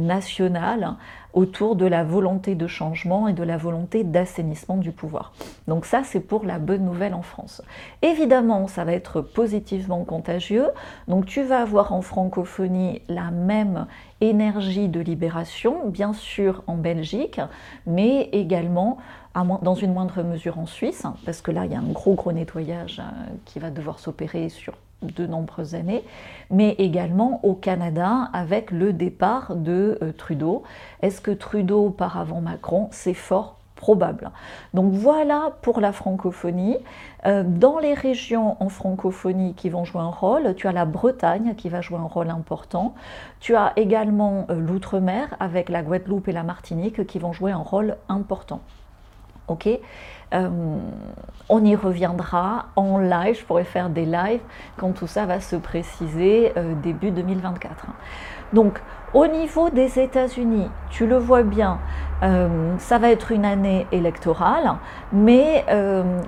nationale 0.00 0.94
autour 1.32 1.76
de 1.76 1.86
la 1.86 2.04
volonté 2.04 2.54
de 2.54 2.66
changement 2.66 3.28
et 3.28 3.32
de 3.32 3.42
la 3.42 3.56
volonté 3.56 4.04
d'assainissement 4.04 4.76
du 4.76 4.92
pouvoir. 4.92 5.32
Donc 5.66 5.86
ça, 5.86 6.02
c'est 6.04 6.20
pour 6.20 6.44
la 6.44 6.58
bonne 6.58 6.84
nouvelle 6.84 7.14
en 7.14 7.22
France. 7.22 7.62
Évidemment, 8.02 8.68
ça 8.68 8.84
va 8.84 8.92
être 8.92 9.20
positivement 9.20 10.04
contagieux. 10.04 10.66
Donc 11.08 11.26
tu 11.26 11.42
vas 11.42 11.62
avoir 11.62 11.92
en 11.92 12.02
francophonie 12.02 13.02
la 13.08 13.30
même 13.30 13.86
énergie 14.20 14.88
de 14.88 15.00
libération, 15.00 15.88
bien 15.88 16.12
sûr 16.12 16.62
en 16.66 16.76
Belgique, 16.76 17.40
mais 17.86 18.28
également 18.32 18.98
dans 19.34 19.74
une 19.74 19.94
moindre 19.94 20.22
mesure 20.22 20.58
en 20.58 20.66
Suisse, 20.66 21.06
parce 21.24 21.40
que 21.40 21.50
là, 21.50 21.64
il 21.64 21.72
y 21.72 21.74
a 21.74 21.78
un 21.78 21.92
gros, 21.92 22.14
gros 22.14 22.32
nettoyage 22.32 23.00
euh, 23.00 23.34
qui 23.46 23.58
va 23.58 23.70
devoir 23.70 23.98
s'opérer 23.98 24.50
sur 24.50 24.74
de 25.02 25.26
nombreuses 25.26 25.74
années, 25.74 26.04
mais 26.50 26.70
également 26.78 27.40
au 27.44 27.54
Canada 27.54 28.28
avec 28.32 28.70
le 28.70 28.92
départ 28.92 29.56
de 29.56 29.98
euh, 30.02 30.12
Trudeau. 30.12 30.62
Est-ce 31.02 31.20
que 31.20 31.30
Trudeau 31.30 31.90
part 31.90 32.18
avant 32.18 32.40
Macron 32.40 32.88
C'est 32.90 33.14
fort 33.14 33.56
probable? 33.76 34.30
Donc 34.74 34.92
voilà 34.92 35.50
pour 35.62 35.80
la 35.80 35.92
francophonie. 35.92 36.76
Euh, 37.26 37.42
dans 37.44 37.78
les 37.78 37.94
régions 37.94 38.56
en 38.60 38.68
francophonie 38.68 39.54
qui 39.54 39.70
vont 39.70 39.84
jouer 39.84 40.00
un 40.00 40.10
rôle, 40.10 40.54
tu 40.54 40.68
as 40.68 40.72
la 40.72 40.84
Bretagne 40.84 41.54
qui 41.56 41.68
va 41.68 41.80
jouer 41.80 41.98
un 41.98 42.08
rôle 42.08 42.30
important. 42.30 42.94
Tu 43.40 43.56
as 43.56 43.72
également 43.76 44.46
euh, 44.50 44.54
l'outre-mer 44.54 45.36
avec 45.40 45.68
la 45.68 45.82
Guadeloupe 45.82 46.28
et 46.28 46.32
la 46.32 46.42
Martinique 46.42 47.06
qui 47.06 47.18
vont 47.18 47.32
jouer 47.32 47.52
un 47.52 47.58
rôle 47.58 47.96
important. 48.08 48.60
Ok? 49.48 49.68
Euh, 50.34 50.48
on 51.48 51.64
y 51.64 51.76
reviendra 51.76 52.66
en 52.76 52.98
live, 52.98 53.38
je 53.38 53.44
pourrais 53.44 53.64
faire 53.64 53.90
des 53.90 54.06
lives 54.06 54.40
quand 54.76 54.92
tout 54.92 55.06
ça 55.06 55.26
va 55.26 55.40
se 55.40 55.56
préciser 55.56 56.52
euh, 56.56 56.74
début 56.82 57.10
2024. 57.10 57.86
Donc 58.52 58.80
au 59.14 59.26
niveau 59.26 59.68
des 59.68 59.98
États-Unis, 59.98 60.68
tu 60.90 61.06
le 61.06 61.16
vois 61.16 61.42
bien, 61.42 61.78
euh, 62.22 62.74
ça 62.78 62.98
va 62.98 63.10
être 63.10 63.30
une 63.30 63.44
année 63.44 63.86
électorale, 63.92 64.76
mais 65.12 65.64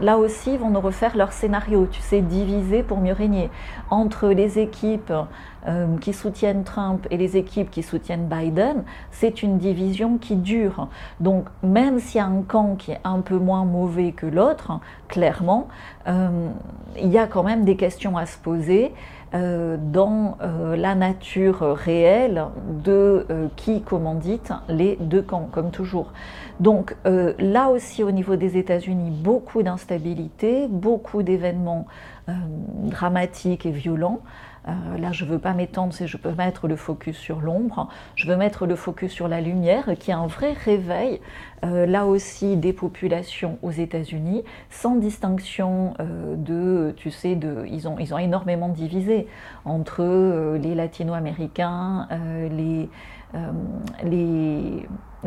là 0.01 0.19
aussi, 0.19 0.55
ils 0.55 0.59
vont 0.59 0.71
nous 0.71 0.81
refaire 0.81 1.17
leur 1.17 1.33
scénario, 1.33 1.87
tu 1.91 2.01
sais, 2.03 2.21
divisé 2.21 2.83
pour 2.83 2.99
mieux 2.99 3.13
régner, 3.13 3.51
entre 3.91 4.29
les 4.29 4.59
équipes 4.59 5.13
euh, 5.67 5.97
qui 5.97 6.13
soutiennent 6.13 6.63
Trump 6.63 7.07
et 7.11 7.17
les 7.17 7.39
équipes 7.39 7.71
qui 7.71 7.83
soutiennent 7.83 8.29
Biden, 8.29 8.85
c'est 9.11 9.43
une 9.43 9.57
division 9.57 10.19
qui 10.19 10.37
dure. 10.37 10.89
Donc 11.21 11.47
même 11.63 12.01
s'il 12.01 12.19
y 12.19 12.21
a 12.21 12.27
un 12.27 12.43
camp 12.43 12.77
qui 12.77 12.93
est 12.93 13.01
un 13.03 13.21
peu 13.21 13.39
moins 13.39 13.65
mauvais 13.65 14.13
que 14.13 14.27
l'autre, 14.27 14.79
clairement, 15.09 15.69
euh, 16.07 16.51
il 17.01 17.09
y 17.09 17.17
a 17.17 17.27
quand 17.27 17.45
même 17.45 17.65
des 17.65 17.77
questions 17.77 18.19
à 18.19 18.27
se 18.27 18.37
poser. 18.37 18.93
Euh, 19.35 19.77
dans 19.81 20.39
la 20.77 20.95
nature 20.95 21.61
réelle 21.61 22.45
de 22.85 23.27
qui 23.57 23.83
commandite 23.83 24.53
les 24.69 24.97
deux 25.01 25.23
camps, 25.23 25.49
comme 25.51 25.71
toujours. 25.71 26.13
Donc 26.61 26.97
là 27.05 27.69
aussi, 27.71 28.03
au 28.05 28.11
niveau 28.11 28.37
des 28.37 28.57
États-Unis, 28.57 29.11
beaucoup 29.11 29.63
d'instabilité, 29.63 30.69
beaucoup 30.69 31.23
d'événements 31.23 31.87
dramatiques 32.29 33.67
et 33.67 33.71
violents. 33.71 34.21
Euh, 34.67 34.99
là, 34.99 35.13
je 35.13 35.25
ne 35.25 35.31
veux 35.31 35.39
pas 35.39 35.53
m'étendre, 35.53 35.93
si 35.93 36.07
je 36.07 36.17
peux 36.17 36.33
mettre 36.33 36.69
le 36.69 36.77
focus 36.77 37.17
sur 37.17 37.41
l'ombre. 37.41 37.89
Je 38.17 38.27
veux 38.27 38.37
mettre 38.37 38.67
le 38.67 38.77
focus 38.77 39.13
sur 39.13 39.29
la 39.29 39.41
lumière, 39.41 39.91
qui 39.99 40.11
est 40.11 40.15
un 40.15 40.27
vrai 40.27 40.53
réveil, 40.53 41.21
euh, 41.65 41.87
là 41.87 42.07
aussi, 42.07 42.57
des 42.57 42.73
populations 42.73 43.59
aux 43.63 43.71
États-Unis, 43.71 44.43
sans 44.71 44.97
distinction 44.97 45.95
euh, 46.01 46.37
de, 46.37 46.95
tu 46.97 47.11
sais, 47.11 47.35
de, 47.35 47.65
ils, 47.69 47.89
ont, 47.89 47.99
ils 47.99 48.15
ont 48.15 48.19
énormément 48.19 48.69
divisé 48.69 49.27
entre 49.65 50.57
les 50.57 50.75
latino-américains, 50.75 52.09
les, 52.51 52.89
les 54.05 54.87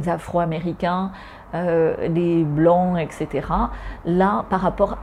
afro-américains, 0.09 1.11
les 1.53 2.43
blancs, 2.43 2.97
etc. 2.99 3.47
Là, 4.05 4.45
par 4.49 4.61
rapport 4.61 4.97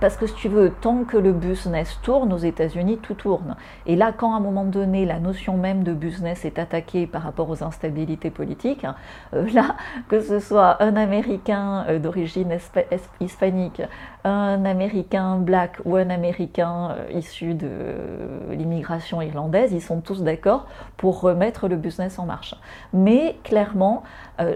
parce 0.00 0.16
que 0.16 0.26
si 0.26 0.34
tu 0.34 0.48
veux, 0.48 0.70
tant 0.80 1.04
que 1.04 1.16
le 1.16 1.32
business 1.32 1.98
tourne 2.02 2.32
aux 2.32 2.38
États-Unis, 2.38 2.98
tout 2.98 3.14
tourne. 3.14 3.56
Et 3.86 3.96
là, 3.96 4.12
quand 4.16 4.34
à 4.34 4.36
un 4.36 4.40
moment 4.40 4.64
donné, 4.64 5.04
la 5.04 5.18
notion 5.18 5.56
même 5.56 5.82
de 5.82 5.92
business 5.92 6.44
est 6.44 6.58
attaquée 6.58 7.06
par 7.06 7.22
rapport 7.22 7.48
aux 7.48 7.62
instabilités 7.62 8.30
politiques, 8.30 8.86
euh, 9.34 9.48
là, 9.52 9.76
que 10.08 10.20
ce 10.20 10.38
soit 10.38 10.82
un 10.82 10.96
Américain 10.96 11.84
euh, 11.88 11.98
d'origine 11.98 12.56
hispanique, 13.20 13.82
un 14.24 14.64
Américain 14.64 15.36
black 15.36 15.78
ou 15.84 15.96
un 15.96 16.10
Américain 16.10 16.90
euh, 16.90 17.12
issu 17.12 17.54
de 17.54 17.70
l'immigration 18.50 19.22
irlandaise, 19.22 19.72
ils 19.72 19.82
sont 19.82 20.00
tous 20.00 20.22
d'accord 20.22 20.66
pour 20.96 21.20
remettre 21.20 21.68
le 21.68 21.76
business 21.76 22.18
en 22.18 22.26
marche. 22.26 22.54
Mais 22.92 23.36
clairement, 23.44 24.02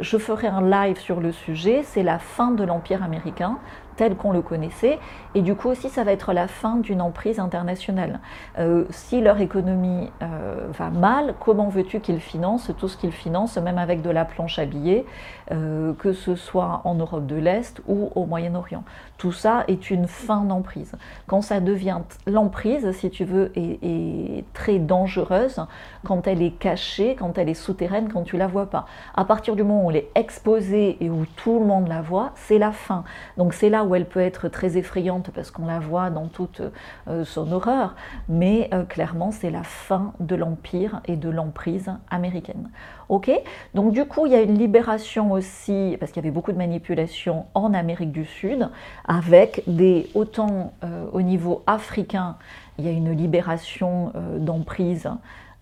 je 0.00 0.18
ferai 0.18 0.46
un 0.46 0.62
live 0.62 0.98
sur 0.98 1.20
le 1.20 1.32
sujet, 1.32 1.82
c'est 1.84 2.02
la 2.02 2.18
fin 2.18 2.50
de 2.50 2.64
l'Empire 2.64 3.02
américain 3.02 3.58
tel 4.00 4.16
qu'on 4.16 4.32
le 4.32 4.40
connaissait. 4.40 4.98
Et 5.34 5.42
du 5.42 5.54
coup 5.54 5.68
aussi, 5.68 5.90
ça 5.90 6.04
va 6.04 6.12
être 6.12 6.32
la 6.32 6.48
fin 6.48 6.76
d'une 6.76 7.02
emprise 7.02 7.38
internationale. 7.38 8.20
Euh, 8.58 8.86
si 8.88 9.20
leur 9.20 9.38
économie 9.42 10.10
euh, 10.22 10.68
va 10.72 10.88
mal, 10.88 11.34
comment 11.38 11.68
veux-tu 11.68 12.00
qu'ils 12.00 12.20
financent 12.20 12.70
tout 12.78 12.88
ce 12.88 12.96
qu'ils 12.96 13.12
financent, 13.12 13.58
même 13.58 13.76
avec 13.76 14.00
de 14.00 14.08
la 14.08 14.24
planche 14.24 14.58
à 14.58 14.64
billets, 14.64 15.04
euh, 15.52 15.92
que 15.98 16.14
ce 16.14 16.34
soit 16.34 16.80
en 16.84 16.94
Europe 16.94 17.26
de 17.26 17.36
l'Est 17.36 17.82
ou 17.86 18.10
au 18.14 18.24
Moyen-Orient? 18.24 18.84
Tout 19.20 19.32
ça 19.32 19.64
est 19.68 19.90
une 19.90 20.06
fin 20.06 20.44
d'emprise. 20.44 20.92
Quand 21.26 21.42
ça 21.42 21.60
devient 21.60 21.98
l'emprise, 22.26 22.90
si 22.92 23.10
tu 23.10 23.26
veux, 23.26 23.52
est, 23.54 24.44
très 24.54 24.78
dangereuse, 24.78 25.60
quand 26.06 26.26
elle 26.26 26.40
est 26.40 26.52
cachée, 26.52 27.16
quand 27.16 27.36
elle 27.36 27.50
est 27.50 27.54
souterraine, 27.54 28.10
quand 28.10 28.22
tu 28.22 28.38
la 28.38 28.46
vois 28.46 28.70
pas. 28.70 28.86
À 29.14 29.26
partir 29.26 29.56
du 29.56 29.62
moment 29.62 29.84
où 29.84 29.90
elle 29.90 29.98
est 29.98 30.10
exposée 30.14 30.96
et 31.04 31.10
où 31.10 31.26
tout 31.36 31.58
le 31.58 31.66
monde 31.66 31.88
la 31.88 32.00
voit, 32.00 32.32
c'est 32.34 32.56
la 32.56 32.72
fin. 32.72 33.04
Donc 33.36 33.52
c'est 33.52 33.68
là 33.68 33.84
où 33.84 33.94
elle 33.94 34.06
peut 34.06 34.20
être 34.20 34.48
très 34.48 34.78
effrayante 34.78 35.30
parce 35.34 35.50
qu'on 35.50 35.66
la 35.66 35.80
voit 35.80 36.08
dans 36.08 36.28
toute 36.28 36.62
euh, 37.06 37.26
son 37.26 37.52
horreur, 37.52 37.96
mais 38.30 38.70
euh, 38.72 38.84
clairement 38.84 39.32
c'est 39.32 39.50
la 39.50 39.64
fin 39.64 40.14
de 40.20 40.34
l'empire 40.34 41.02
et 41.04 41.16
de 41.16 41.28
l'emprise 41.28 41.92
américaine. 42.08 42.70
Ok. 43.10 43.28
Donc 43.74 43.92
du 43.92 44.04
coup 44.04 44.26
il 44.26 44.32
y 44.32 44.36
a 44.36 44.40
une 44.40 44.56
libération 44.56 45.32
aussi, 45.32 45.96
parce 45.98 46.12
qu'il 46.12 46.22
y 46.22 46.24
avait 46.24 46.32
beaucoup 46.32 46.52
de 46.52 46.56
manipulations 46.56 47.46
en 47.54 47.74
Amérique 47.74 48.12
du 48.12 48.24
Sud, 48.24 48.68
avec 49.04 49.64
des, 49.66 50.08
autant 50.14 50.72
euh, 50.84 51.06
au 51.12 51.20
niveau 51.20 51.64
africain, 51.66 52.36
il 52.78 52.84
y 52.86 52.88
a 52.88 52.92
une 52.92 53.10
libération 53.10 54.12
d'emprise 54.38 55.06
euh, 55.06 55.10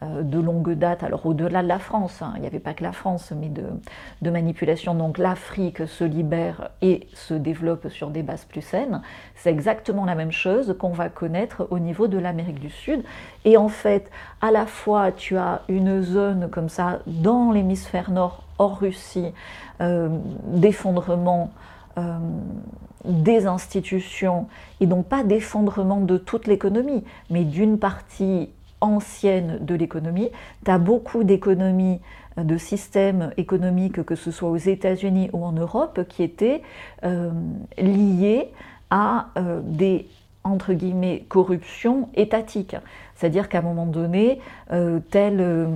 de 0.02 0.38
longue 0.38 0.75
date, 0.75 1.02
alors 1.02 1.26
au-delà 1.26 1.61
de 1.61 1.67
la 1.67 1.81
France, 1.81 2.23
hein, 2.23 2.33
il 2.37 2.43
n'y 2.43 2.47
avait 2.47 2.61
pas 2.61 2.73
que 2.73 2.85
la 2.85 2.93
France, 2.93 3.33
mais 3.37 3.49
de, 3.49 4.31
manipulation. 4.31 4.95
Donc 4.95 5.19
l'Afrique 5.19 5.88
se 5.88 6.05
libère 6.05 6.71
et 6.83 7.09
se 7.14 7.35
développe 7.35 7.88
sur 7.88 8.11
des 8.11 8.23
bases 8.23 8.45
plus 8.45 8.62
saines. 8.62 9.02
C'est 9.35 9.50
exactement 9.50 10.05
la 10.05 10.14
même 10.14 10.31
chose 10.31 10.76
qu'on 10.78 10.93
va 10.93 11.09
connaître 11.09 11.67
au 11.71 11.81
niveau 11.81 12.07
de 12.07 12.17
l'Amérique 12.17 12.61
du 12.61 12.71
Sud. 12.71 13.02
Et 13.45 13.57
en 13.57 13.69
fait, 13.69 14.09
à 14.40 14.52
la 14.52 14.67
fois, 14.67 15.11
tu 15.11 15.37
as 15.37 15.62
une 15.69 16.00
zone 16.02 16.49
comme 16.49 16.69
ça 16.69 17.00
dans 17.07 17.50
l'hémisphère 17.50 18.12
nord, 18.12 18.45
hors 18.59 18.78
Russie, 18.78 19.33
euh, 19.81 20.09
d'effondrement. 20.47 21.50
Euh, 21.99 22.19
des 23.05 23.47
institutions, 23.47 24.49
et 24.81 24.87
donc 24.87 25.07
pas 25.07 25.23
d'effondrement 25.23 26.00
de 26.00 26.19
toute 26.19 26.47
l'économie, 26.47 27.05
mais 27.31 27.45
d'une 27.45 27.78
partie 27.78 28.50
ancienne 28.80 29.58
de 29.61 29.75
l'économie. 29.75 30.30
Tu 30.64 30.70
as 30.70 30.78
beaucoup 30.78 31.25
d'économies, 31.25 32.00
euh, 32.38 32.44
de 32.44 32.56
systèmes 32.56 33.32
économiques, 33.37 34.02
que 34.04 34.14
ce 34.14 34.30
soit 34.30 34.50
aux 34.50 34.56
États-Unis 34.56 35.30
ou 35.32 35.44
en 35.44 35.52
Europe, 35.52 36.00
qui 36.08 36.23
étaient 36.23 36.62
euh, 37.04 37.30
liés 37.76 38.49
à 38.90 39.28
euh, 39.37 39.61
des 39.62 40.06
entre 40.44 40.73
guillemets 40.73 41.25
corruptions 41.28 42.08
étatiques. 42.14 42.76
C'est-à-dire 43.14 43.49
qu'à 43.49 43.58
un 43.58 43.62
moment 43.62 43.87
donné, 43.87 44.40
tel 45.11 45.68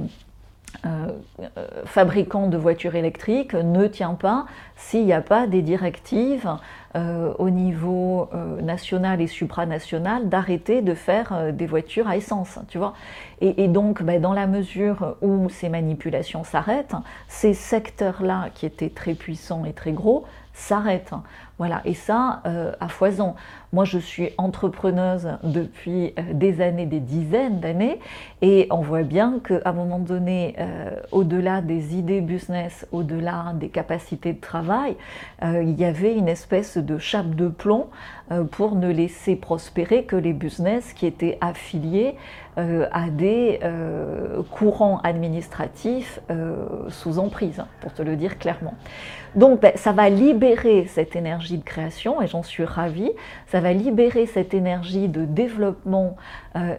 fabricant 1.85 2.49
de 2.49 2.57
voitures 2.57 2.95
électriques 2.95 3.55
ne 3.55 3.87
tient 3.87 4.15
pas 4.15 4.47
s'il 4.77 5.05
n'y 5.05 5.13
a 5.13 5.21
pas 5.21 5.47
des 5.47 5.63
directives 5.63 6.49
euh, 6.95 7.33
au 7.39 7.49
niveau 7.49 8.29
euh, 8.35 8.61
national 8.61 9.23
et 9.23 9.27
supranational 9.27 10.29
d'arrêter 10.29 10.83
de 10.83 10.93
faire 10.93 11.33
euh, 11.33 11.51
des 11.51 11.65
voitures 11.65 12.07
à 12.07 12.19
essence, 12.19 12.59
tu 12.69 12.77
vois. 12.77 12.93
Et, 13.41 13.67
donc, 13.67 14.03
ben, 14.03 14.21
dans 14.21 14.35
la 14.35 14.47
mesure 14.47 15.17
où 15.23 15.49
ces 15.49 15.71
manipulations 15.71 16.45
s'arrêtent, 16.45 16.95
ces 17.29 17.55
secteurs-là 17.55 18.51
qui 18.55 18.67
étaient 18.67 18.91
très 18.91 19.15
puissants 19.15 19.65
et 19.65 19.73
très 19.73 19.93
gros 19.93 20.25
s'arrêtent. 20.53 21.15
Voilà, 21.59 21.81
et 21.85 21.95
ça, 21.95 22.43
à 22.81 22.89
foison. 22.89 23.35
Moi, 23.73 23.85
je 23.85 23.99
suis 23.99 24.31
entrepreneuse 24.37 25.29
depuis 25.45 26.13
des 26.33 26.61
années, 26.61 26.87
des 26.87 26.99
dizaines 26.99 27.61
d'années, 27.61 28.01
et 28.41 28.67
on 28.71 28.81
voit 28.81 29.05
bien 29.05 29.39
qu'à 29.47 29.61
un 29.67 29.73
moment 29.73 30.01
donné, 30.01 30.57
au-delà 31.13 31.61
des 31.61 31.95
idées 31.95 32.21
business, 32.21 32.85
au-delà 32.91 33.53
des 33.55 33.69
capacités 33.69 34.33
de 34.33 34.41
travail, 34.41 34.97
il 35.43 35.79
y 35.79 35.85
avait 35.85 36.17
une 36.17 36.29
espèce 36.29 36.79
de 36.79 36.99
chape 36.99 37.37
de 37.37 37.47
plomb 37.47 37.89
euh, 38.33 38.45
pour 38.45 38.77
ne 38.77 38.91
laisser 38.91 39.37
prospérer 39.37 40.05
que 40.05 40.17
les 40.17 40.33
business 40.33 40.93
qui 40.93 41.07
étaient 41.07 41.39
affiliés 41.41 42.15
à 42.57 43.09
des 43.11 43.61
courants 44.51 45.01
administratifs 45.03 46.21
sous 46.89 47.19
emprise, 47.19 47.63
pour 47.81 47.93
te 47.95 48.03
le 48.03 48.17
dire 48.17 48.39
clairement. 48.39 48.75
Donc 49.35 49.61
ben, 49.61 49.73
ça 49.77 49.93
va 49.93 50.11
libérer 50.11 50.85
cette 50.87 51.17
énergie 51.17 51.57
de 51.57 51.65
création, 51.65 52.21
et 52.21 52.27
j'en 52.27 52.43
suis 52.43 52.65
ravie, 52.65 53.11
ça 53.47 53.61
va 53.61 53.73
libérer 53.73 54.27
cette 54.27 54.53
énergie 54.53 55.09
de 55.09 55.25
développement 55.25 56.17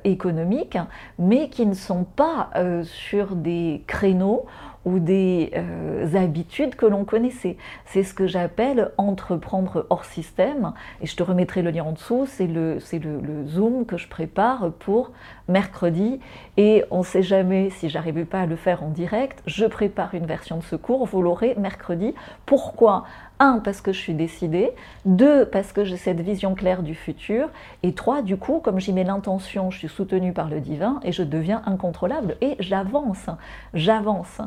économique, 0.03 0.77
mais 1.17 1.49
qui 1.49 1.65
ne 1.65 1.73
sont 1.73 2.03
pas 2.03 2.51
sur 2.83 3.35
des 3.35 3.83
créneaux 3.87 4.45
ou 4.85 4.99
des 4.99 5.51
euh, 5.55 6.15
habitudes 6.15 6.75
que 6.75 6.85
l'on 6.85 7.05
connaissait. 7.05 7.57
C'est 7.85 8.03
ce 8.03 8.13
que 8.13 8.27
j'appelle 8.27 8.91
entreprendre 8.97 9.85
hors 9.89 10.05
système. 10.05 10.73
Et 11.01 11.05
je 11.05 11.15
te 11.15 11.23
remettrai 11.23 11.61
le 11.61 11.71
lien 11.71 11.83
en 11.83 11.93
dessous. 11.93 12.25
C'est 12.27 12.47
le, 12.47 12.77
le, 12.91 13.21
le, 13.21 13.47
Zoom 13.47 13.85
que 13.85 13.97
je 13.97 14.07
prépare 14.07 14.71
pour 14.79 15.11
mercredi. 15.47 16.19
Et 16.57 16.83
on 16.91 16.99
ne 16.99 17.03
sait 17.03 17.23
jamais 17.23 17.69
si 17.69 17.89
j'arrive 17.89 18.25
pas 18.25 18.41
à 18.41 18.45
le 18.45 18.55
faire 18.55 18.83
en 18.83 18.89
direct. 18.89 19.41
Je 19.45 19.65
prépare 19.65 20.13
une 20.13 20.25
version 20.25 20.57
de 20.57 20.63
ce 20.63 20.75
cours. 20.75 21.05
Vous 21.05 21.21
l'aurez 21.21 21.55
mercredi. 21.57 22.13
Pourquoi? 22.45 23.05
Un, 23.39 23.59
parce 23.59 23.81
que 23.81 23.91
je 23.91 23.99
suis 23.99 24.13
décidée. 24.13 24.71
Deux, 25.05 25.45
parce 25.45 25.73
que 25.73 25.83
j'ai 25.83 25.97
cette 25.97 26.21
vision 26.21 26.55
claire 26.55 26.83
du 26.83 26.95
futur. 26.95 27.49
Et 27.81 27.93
trois, 27.93 28.21
du 28.21 28.37
coup, 28.37 28.59
comme 28.59 28.79
j'y 28.79 28.93
mets 28.93 29.03
l'intention, 29.03 29.71
je 29.71 29.79
suis 29.79 29.89
soutenue 29.89 30.33
par 30.33 30.49
le 30.49 30.59
divin 30.59 30.99
et 31.03 31.11
je 31.11 31.23
deviens 31.23 31.61
incontrôlable 31.65 32.37
et 32.41 32.55
j'avance. 32.59 33.25
J'avance. 33.73 34.39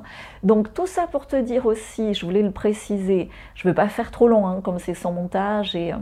Donc 0.43 0.73
tout 0.73 0.87
ça 0.87 1.07
pour 1.07 1.27
te 1.27 1.37
dire 1.37 1.67
aussi, 1.67 2.15
je 2.15 2.25
voulais 2.25 2.43
le 2.43 2.53
préciser, 2.53 3.29
je 3.55 3.67
ne 3.67 3.73
veux 3.73 3.75
pas 3.75 3.89
faire 3.89 4.11
trop 4.11 4.29
long, 4.29 4.47
hein, 4.47 4.61
comme 4.63 4.79
c'est 4.79 4.95
sans 4.95 5.13
montage 5.13 5.75
et... 5.75 5.93
Euh, 5.93 5.97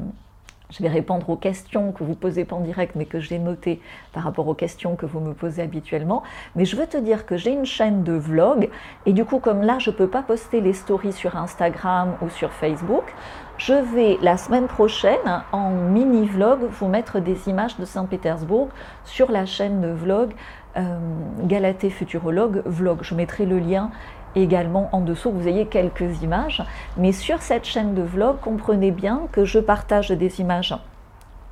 je 0.77 0.83
vais 0.83 0.89
répondre 0.89 1.31
aux 1.31 1.37
questions 1.37 1.93
que 1.93 2.03
vous 2.03 2.15
posez 2.15 2.45
pas 2.45 2.57
en 2.57 2.61
direct, 2.61 2.97
mais 2.97 3.05
que 3.05 3.21
j'ai 3.21 3.39
notées 3.39 3.81
par 4.13 4.25
rapport 4.25 4.49
aux 4.49 4.55
questions 4.55 4.97
que 4.97 5.07
vous 5.07 5.21
me 5.21 5.33
posez 5.33 5.63
habituellement. 5.63 6.23
Mais 6.57 6.65
je 6.65 6.77
veux 6.77 6.87
te 6.87 6.97
dire 6.97 7.27
que 7.27 7.37
j'ai 7.37 7.53
une 7.53 7.67
chaîne 7.67 8.03
de 8.03 8.13
vlog, 8.13 8.69
et 9.07 9.13
du 9.13 9.25
coup, 9.25 9.39
comme 9.39 9.63
là, 9.63 9.79
je 9.79 9.91
ne 9.91 9.95
peux 9.95 10.09
pas 10.09 10.23
poster 10.23 10.61
les 10.61 10.73
stories 10.73 11.13
sur 11.13 11.37
Instagram 11.37 12.17
ou 12.23 12.29
sur 12.29 12.51
Facebook, 12.53 13.05
je 13.57 13.73
vais 13.73 14.19
la 14.21 14.37
semaine 14.37 14.67
prochaine, 14.67 15.45
en 15.53 15.71
mini-vlog, 15.71 16.59
vous 16.71 16.89
mettre 16.89 17.21
des 17.21 17.49
images 17.49 17.79
de 17.79 17.85
Saint-Pétersbourg 17.85 18.69
sur 19.05 19.31
la 19.31 19.47
chaîne 19.47 19.81
de 19.81 19.89
vlog 19.89 20.33
euh, 20.77 20.99
Galaté 21.45 21.89
Futurologue 21.89 22.63
Vlog. 22.67 22.99
Je 23.03 23.15
mettrai 23.15 23.47
le 23.47 23.61
lien 23.61 23.93
également 24.37 24.89
en 24.93 25.01
dessous, 25.01 25.31
vous 25.31 25.49
ayez 25.49 25.67
quelques 25.67 26.23
images. 26.23 26.63
Mais 26.97 27.13
sur 27.13 27.43
cette 27.43 27.65
chaîne 27.65 27.95
de 27.95 28.03
vlog, 28.03 28.37
comprenez 28.41 28.91
bien 28.91 29.23
que 29.33 29.45
je 29.45 29.59
partage 29.59 30.11
des 30.11 30.41
images 30.41 30.75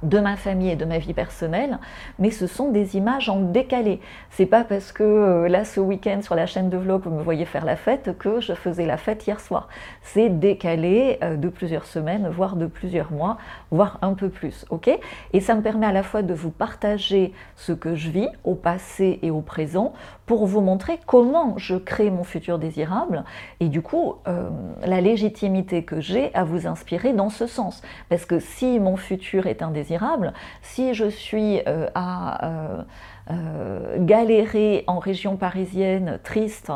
de 0.03 0.19
ma 0.19 0.37
famille 0.37 0.71
et 0.71 0.77
de 0.77 0.85
ma 0.85 0.99
vie 0.99 1.15
personnelle, 1.15 1.79
mais 2.19 2.31
ce 2.31 2.47
sont 2.47 2.71
des 2.71 2.97
images 2.97 3.29
en 3.29 3.41
décalé. 3.41 4.01
C'est 4.31 4.47
pas 4.47 4.65
parce 4.65 4.93
que 4.93 5.03
euh, 5.03 5.49
là 5.49 5.65
ce 5.65 5.81
week-end 5.81 6.21
sur 6.23 6.35
la 6.35 6.47
chaîne 6.47 6.71
de 6.71 6.77
vlog 6.77 7.03
vous 7.05 7.11
me 7.11 7.23
voyez 7.23 7.45
faire 7.45 7.65
la 7.65 7.77
fête 7.77 8.17
que 8.19 8.41
je 8.41 8.55
faisais 8.55 8.87
la 8.87 8.97
fête 8.97 9.27
hier 9.27 9.41
soir. 9.41 9.69
C'est 10.03 10.29
décalé 10.29 11.19
euh, 11.23 11.37
de 11.37 11.49
plusieurs 11.49 11.87
semaines, 11.87 12.29
voire 12.29 12.57
de 12.57 12.67
plusieurs 12.67 13.13
mois, 13.13 13.39
voire 13.73 13.99
un 14.03 14.15
peu 14.15 14.29
plus, 14.29 14.65
ok? 14.71 14.91
Et 15.33 15.41
ça 15.41 15.55
me 15.55 15.63
permet 15.63 15.87
à 15.87 15.93
la 15.93 16.03
fois 16.03 16.23
de 16.23 16.35
vous 16.35 16.51
partager 16.51 17.33
ce 17.57 17.73
que 17.73 17.97
je 17.97 18.11
vis 18.11 18.29
au 18.45 18.55
passé 18.55 19.19
et 19.23 19.31
au 19.31 19.41
présent 19.41 19.95
pour 20.27 20.47
vous 20.47 20.61
montrer 20.61 21.01
comment 21.07 21.59
je 21.59 21.77
crée 21.77 22.11
mon 22.11 22.23
futur 22.23 22.59
désirable 22.59 23.25
et 23.61 23.69
du 23.69 23.83
coup 23.83 24.17
euh, 24.29 24.51
la 24.85 25.01
légitimité 25.01 25.85
que 25.85 26.01
j'ai 26.01 26.33
à 26.35 26.45
vous 26.45 26.67
inspirer 26.67 27.13
dans 27.13 27.31
ce 27.31 27.47
sens. 27.47 27.83
Parce 28.09 28.27
que 28.27 28.39
si 28.39 28.79
mon 28.79 28.97
futur 28.97 29.47
est 29.47 29.63
indésirable, 29.63 30.33
si 30.61 30.95
je 30.95 31.07
suis 31.07 31.61
euh, 31.67 31.89
à 31.95 32.47
euh, 32.47 32.83
euh, 33.31 33.97
galérer 34.01 34.85
en 34.87 34.99
région 34.99 35.37
parisienne, 35.37 36.19
triste, 36.25 36.73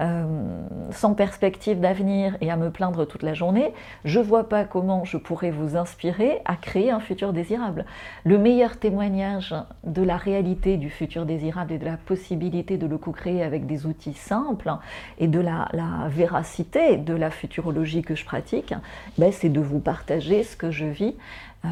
euh, 0.00 0.24
sans 0.92 1.14
perspective 1.14 1.80
d'avenir 1.80 2.36
et 2.40 2.52
à 2.52 2.56
me 2.56 2.70
plaindre 2.70 3.04
toute 3.04 3.24
la 3.24 3.34
journée, 3.34 3.72
je 4.04 4.20
vois 4.20 4.48
pas 4.48 4.64
comment 4.64 5.04
je 5.04 5.16
pourrais 5.16 5.50
vous 5.50 5.76
inspirer 5.76 6.40
à 6.44 6.54
créer 6.54 6.92
un 6.92 7.00
futur 7.00 7.32
désirable. 7.32 7.84
Le 8.22 8.38
meilleur 8.38 8.76
témoignage 8.76 9.56
de 9.82 10.02
la 10.02 10.16
réalité 10.16 10.76
du 10.76 10.88
futur 10.88 11.26
désirable 11.26 11.72
et 11.72 11.78
de 11.78 11.84
la 11.84 11.96
possibilité 11.96 12.76
de 12.76 12.86
le 12.86 12.96
co-créer 12.96 13.42
avec 13.42 13.66
des 13.66 13.86
outils 13.86 14.14
simples 14.14 14.72
et 15.18 15.26
de 15.26 15.40
la, 15.40 15.68
véracité 16.08 16.96
de 16.96 17.14
la 17.14 17.30
futurologie 17.30 18.02
que 18.02 18.14
je 18.14 18.24
pratique, 18.24 18.74
ben, 19.18 19.32
c'est 19.32 19.48
de 19.48 19.60
vous 19.60 19.80
partager 19.80 20.44
ce 20.44 20.56
que 20.56 20.70
je 20.70 20.86
vis 20.86 21.16
euh, 21.64 21.68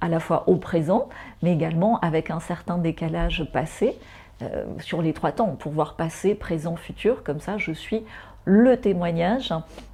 à 0.00 0.08
la 0.08 0.20
fois 0.20 0.44
au 0.48 0.56
présent, 0.56 1.08
mais 1.42 1.52
également 1.52 1.98
avec 2.00 2.30
un 2.30 2.40
certain 2.40 2.78
décalage 2.78 3.48
passé 3.52 3.96
euh, 4.42 4.64
sur 4.80 5.02
les 5.02 5.12
trois 5.12 5.32
temps, 5.32 5.56
pour 5.58 5.72
voir 5.72 5.94
passé, 5.94 6.34
présent, 6.34 6.76
futur, 6.76 7.22
comme 7.22 7.40
ça 7.40 7.58
je 7.58 7.72
suis 7.72 8.04
le 8.44 8.76
témoignage 8.76 9.52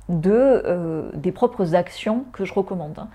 de, 0.08 0.30
euh, 0.32 1.10
des 1.14 1.32
propres 1.32 1.74
actions 1.74 2.24
que 2.32 2.44
je 2.44 2.54
recommande. 2.54 3.06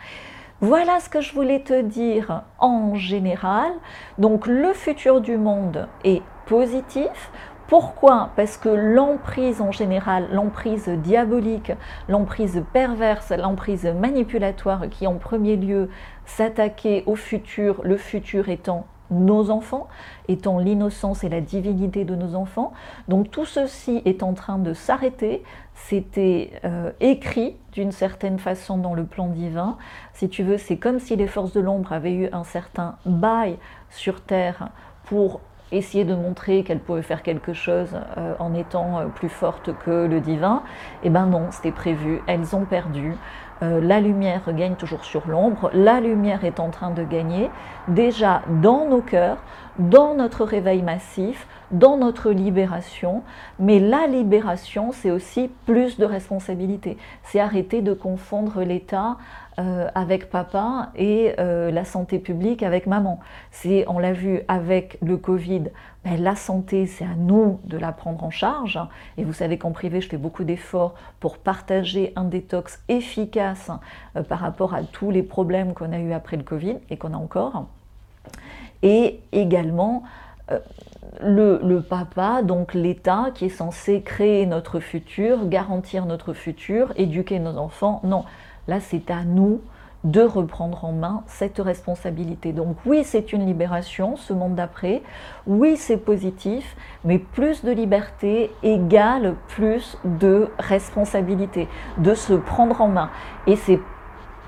Voilà 0.62 1.00
ce 1.00 1.10
que 1.10 1.22
je 1.22 1.34
voulais 1.34 1.62
te 1.62 1.82
dire 1.82 2.44
en 2.60 2.96
général. 2.96 3.72
Donc 4.18 4.46
le 4.46 4.74
futur 4.74 5.22
du 5.22 5.38
monde 5.38 5.88
est 6.04 6.22
positif. 6.48 7.32
Pourquoi? 7.70 8.32
Parce 8.36 8.58
que 8.58 8.68
l'emprise 8.68 9.62
en 9.62 9.72
général, 9.72 10.28
l'emprise 10.32 10.90
diabolique, 10.90 11.72
l'emprise 12.08 12.64
perverse, 12.74 13.30
l'emprise 13.30 13.86
manipulatoire 13.86 14.90
qui 14.90 15.06
en 15.06 15.20
premier 15.20 15.56
lieu 15.56 15.88
s'attaquer 16.26 17.04
au 17.06 17.16
futur, 17.16 17.82
le 17.84 17.96
futur 17.96 18.50
étant 18.50 18.88
nos 19.12 19.52
enfants, 19.52 19.88
étant 20.28 20.58
l'innocence 20.58 21.24
et 21.24 21.30
la 21.30 21.42
divinité 21.42 22.06
de 22.06 22.16
nos 22.16 22.34
enfants. 22.34 22.74
Donc 23.08 23.30
tout 23.30 23.46
ceci 23.46 24.02
est 24.04 24.24
en 24.24 24.34
train 24.34 24.58
de 24.58 24.74
s'arrêter. 24.74 25.44
C'était 25.76 26.52
euh, 26.66 26.92
écrit 27.02 27.56
d'une 27.72 27.92
certaine 27.92 28.40
façon 28.40 28.80
dans 28.80 28.96
le 28.96 29.04
plan 29.04 29.28
divin. 29.28 29.78
Si 30.14 30.28
tu 30.28 30.42
veux, 30.42 30.58
c'est 30.58 30.78
comme 30.78 30.98
si 30.98 31.16
les 31.16 31.28
forces 31.28 31.54
de 31.54 31.60
l'ombre 31.60 31.94
avaient 31.94 32.16
eu 32.16 32.30
un 32.32 32.44
certain 32.44 32.96
bail 33.06 33.60
sur 33.92 34.22
Terre 34.22 34.70
pour 35.04 35.42
essayer 35.72 36.04
de 36.04 36.16
montrer 36.16 36.64
qu'elles 36.64 36.80
pouvaient 36.80 37.02
faire 37.02 37.24
quelque 37.24 37.54
chose 37.54 37.90
euh, 38.18 38.34
en 38.40 38.54
étant 38.54 39.00
euh, 39.00 39.06
plus 39.06 39.30
fortes 39.30 39.72
que 39.86 40.06
le 40.06 40.20
divin. 40.20 40.64
Eh 41.04 41.10
ben 41.10 41.26
non, 41.26 41.48
c'était 41.52 41.72
prévu. 41.72 42.22
Elles 42.28 42.56
ont 42.56 42.66
perdu. 42.66 43.16
Euh, 43.62 43.82
la 43.82 44.00
lumière 44.00 44.42
gagne 44.54 44.76
toujours 44.76 45.04
sur 45.04 45.28
l'ombre, 45.28 45.70
la 45.74 46.00
lumière 46.00 46.46
est 46.46 46.62
en 46.62 46.70
train 46.70 46.92
de 46.92 47.04
gagner 47.04 47.50
déjà 47.90 48.42
dans 48.62 48.88
nos 48.88 49.02
cœurs, 49.02 49.38
dans 49.80 50.16
notre 50.16 50.46
réveil 50.46 50.82
massif, 50.82 51.46
dans 51.72 51.98
notre 51.98 52.32
libération. 52.32 53.22
Mais 53.60 53.80
la 53.80 54.08
libération, 54.08 54.92
c'est 54.94 55.12
aussi 55.12 55.50
plus 55.66 55.98
de 55.98 56.06
responsabilité. 56.06 56.98
C'est 57.24 57.42
arrêter 57.42 57.82
de 57.82 57.94
confondre 57.94 58.62
l'État 58.62 59.18
euh, 59.60 59.90
avec 59.94 60.30
papa 60.30 60.90
et 60.96 61.34
euh, 61.38 61.70
la 61.70 61.84
santé 61.84 62.18
publique 62.20 62.64
avec 62.64 62.88
maman. 62.88 63.20
C'est, 63.52 63.84
on 63.90 64.00
l'a 64.00 64.14
vu 64.14 64.40
avec 64.48 64.98
le 65.02 65.18
Covid, 65.18 65.64
ben, 66.06 66.24
la 66.24 66.38
santé, 66.38 66.86
c'est 66.86 67.04
à 67.04 67.16
nous 67.18 67.60
de 67.66 67.78
la 67.78 67.92
prendre 67.92 68.24
en 68.24 68.30
charge. 68.30 68.80
Et 69.18 69.26
vous 69.26 69.34
savez 69.34 69.58
qu'en 69.58 69.72
privé, 69.72 70.00
je 70.00 70.08
fais 70.08 70.18
beaucoup 70.18 70.46
d'efforts 70.46 70.94
pour 71.20 71.40
partager 71.40 72.14
un 72.16 72.24
détox 72.24 72.80
efficace 72.88 73.70
euh, 74.16 74.24
par 74.24 74.40
rapport 74.40 74.74
à 74.74 74.84
tous 74.84 75.12
les 75.12 75.24
problèmes 75.24 75.74
qu'on 75.74 75.92
a 75.92 76.00
eu 76.00 76.14
après 76.14 76.38
le 76.38 76.44
Covid 76.44 76.78
et 76.90 76.96
qu'on 76.96 77.14
a 77.14 77.18
encore. 77.18 77.66
Et 78.82 79.20
également, 79.34 80.04
le, 81.22 81.60
le, 81.62 81.82
papa, 81.82 82.44
donc 82.44 82.74
l'État, 82.74 83.28
qui 83.36 83.46
est 83.46 83.50
censé 83.50 84.02
créer 84.04 84.46
notre 84.46 84.80
futur, 84.80 85.48
garantir 85.48 86.06
notre 86.06 86.34
futur, 86.34 86.94
éduquer 86.96 87.40
nos 87.40 87.58
enfants. 87.58 88.00
Non, 88.04 88.24
Là, 88.70 88.80
c'est 88.80 89.10
à 89.10 89.24
nous 89.24 89.62
de 90.04 90.22
reprendre 90.22 90.86
en 90.86 90.92
main 90.92 91.24
cette 91.26 91.58
responsabilité. 91.58 92.54
Donc 92.54 92.78
oui, 92.86 93.02
c'est 93.04 93.34
une 93.34 93.48
libération, 93.48 94.16
ce 94.16 94.32
monde 94.32 94.54
d'après. 94.54 95.02
Oui, 95.48 95.76
c'est 95.76 95.98
positif, 95.98 96.76
mais 97.04 97.18
plus 97.18 97.66
de 97.66 97.72
liberté 97.72 98.52
égale 98.62 99.34
plus 99.48 99.98
de 100.06 100.50
responsabilité, 100.60 101.68
de 101.98 102.14
se 102.14 102.34
prendre 102.34 102.80
en 102.80 102.90
main. 102.90 103.10
Et 103.48 103.56
c'est, 103.56 103.80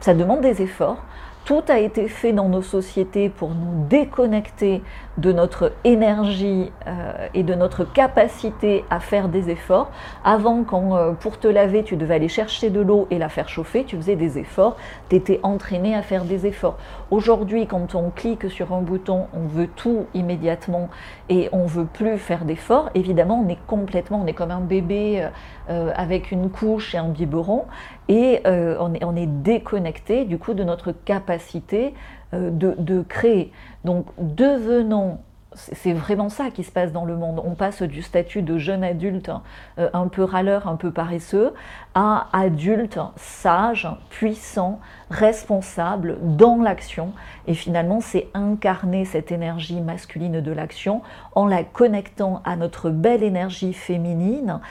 ça 0.01 0.13
demande 0.13 0.41
des 0.41 0.61
efforts. 0.61 1.03
Tout 1.43 1.63
a 1.69 1.79
été 1.79 2.07
fait 2.07 2.33
dans 2.33 2.49
nos 2.49 2.61
sociétés 2.61 3.29
pour 3.29 3.49
nous 3.49 3.87
déconnecter 3.89 4.83
de 5.17 5.31
notre 5.31 5.73
énergie 5.83 6.71
euh, 6.85 7.27
et 7.33 7.41
de 7.41 7.55
notre 7.55 7.83
capacité 7.83 8.85
à 8.91 8.99
faire 8.99 9.27
des 9.27 9.49
efforts. 9.49 9.89
Avant, 10.23 10.63
quand 10.63 10.95
euh, 10.95 11.13
pour 11.13 11.39
te 11.39 11.47
laver, 11.47 11.83
tu 11.83 11.97
devais 11.97 12.15
aller 12.15 12.27
chercher 12.27 12.69
de 12.69 12.79
l'eau 12.79 13.07
et 13.09 13.17
la 13.17 13.27
faire 13.27 13.49
chauffer, 13.49 13.85
tu 13.85 13.97
faisais 13.97 14.15
des 14.15 14.37
efforts, 14.37 14.77
tu 15.09 15.15
étais 15.15 15.39
entraîné 15.41 15.95
à 15.95 16.03
faire 16.03 16.25
des 16.25 16.45
efforts. 16.45 16.77
Aujourd'hui, 17.11 17.67
quand 17.67 17.93
on 17.93 18.09
clique 18.09 18.49
sur 18.49 18.73
un 18.73 18.81
bouton, 18.81 19.27
on 19.33 19.45
veut 19.45 19.67
tout 19.67 20.05
immédiatement 20.13 20.89
et 21.29 21.49
on 21.51 21.65
veut 21.65 21.85
plus 21.85 22.17
faire 22.17 22.45
d'efforts. 22.45 22.89
Évidemment, 22.95 23.43
on 23.45 23.49
est 23.49 23.59
complètement, 23.67 24.21
on 24.23 24.25
est 24.25 24.33
comme 24.33 24.51
un 24.51 24.61
bébé 24.61 25.27
euh, 25.69 25.91
avec 25.95 26.31
une 26.31 26.49
couche 26.49 26.95
et 26.95 26.97
un 26.97 27.09
biberon 27.09 27.65
et 28.07 28.41
on 28.45 28.93
est, 28.93 29.03
on 29.03 29.15
est 29.15 29.27
déconnecté 29.27 30.25
du 30.25 30.37
coup 30.37 30.53
de 30.53 30.63
notre 30.63 30.91
capacité 30.91 31.93
de, 32.33 32.75
de 32.77 33.01
créer. 33.01 33.51
Donc 33.83 34.07
devenons 34.17 35.19
c'est 35.53 35.93
vraiment 35.93 36.29
ça 36.29 36.49
qui 36.49 36.63
se 36.63 36.71
passe 36.71 36.93
dans 36.93 37.03
le 37.03 37.17
monde. 37.17 37.41
On 37.43 37.55
passe 37.55 37.81
du 37.81 38.01
statut 38.01 38.41
de 38.41 38.57
jeune 38.57 38.83
adulte 38.83 39.31
euh, 39.79 39.89
un 39.93 40.07
peu 40.07 40.23
râleur, 40.23 40.67
un 40.67 40.77
peu 40.77 40.91
paresseux, 40.91 41.53
à 41.93 42.27
adulte 42.31 42.99
sage, 43.17 43.87
puissant, 44.09 44.79
responsable, 45.09 46.17
dans 46.21 46.55
l'action. 46.55 47.11
Et 47.47 47.53
finalement, 47.53 47.99
c'est 47.99 48.29
incarner 48.33 49.03
cette 49.03 49.31
énergie 49.31 49.81
masculine 49.81 50.39
de 50.39 50.51
l'action 50.51 51.01
en 51.35 51.47
la 51.47 51.63
connectant 51.63 52.41
à 52.45 52.55
notre 52.55 52.89
belle 52.89 53.23
énergie 53.23 53.73
féminine 53.73 54.61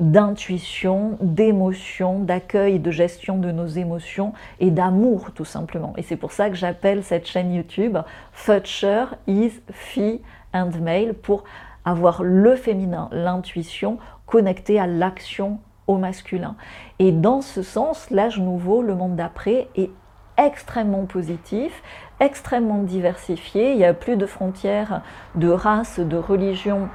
d'intuition, 0.00 1.18
d'émotion, 1.20 2.20
d'accueil, 2.20 2.78
de 2.78 2.90
gestion 2.90 3.38
de 3.38 3.52
nos 3.52 3.66
émotions 3.66 4.32
et 4.58 4.70
d'amour 4.70 5.32
tout 5.32 5.44
simplement. 5.44 5.92
Et 5.96 6.02
c'est 6.02 6.16
pour 6.16 6.32
ça 6.32 6.48
que 6.48 6.56
j'appelle 6.56 7.04
cette 7.04 7.26
chaîne 7.26 7.52
YouTube 7.52 7.98
Future 8.32 9.14
is 9.26 9.52
Fee 9.70 10.20
and 10.52 10.70
Male 10.82 11.14
pour 11.14 11.44
avoir 11.84 12.22
le 12.22 12.56
féminin, 12.56 13.08
l'intuition 13.12 13.98
connectée 14.26 14.80
à 14.80 14.86
l'action 14.86 15.60
au 15.86 15.98
masculin. 15.98 16.56
Et 16.98 17.12
dans 17.12 17.42
ce 17.42 17.62
sens, 17.62 18.10
l'âge 18.10 18.38
nouveau, 18.38 18.82
le 18.82 18.94
monde 18.94 19.16
d'après 19.16 19.68
est 19.76 19.90
extrêmement 20.38 21.04
positif, 21.04 21.82
extrêmement 22.20 22.82
diversifié. 22.82 23.72
Il 23.72 23.78
n'y 23.78 23.84
a 23.84 23.94
plus 23.94 24.16
de 24.16 24.26
frontières 24.26 25.02
de 25.34 25.48
race, 25.48 26.00
de 26.00 26.16
religion 26.16 26.88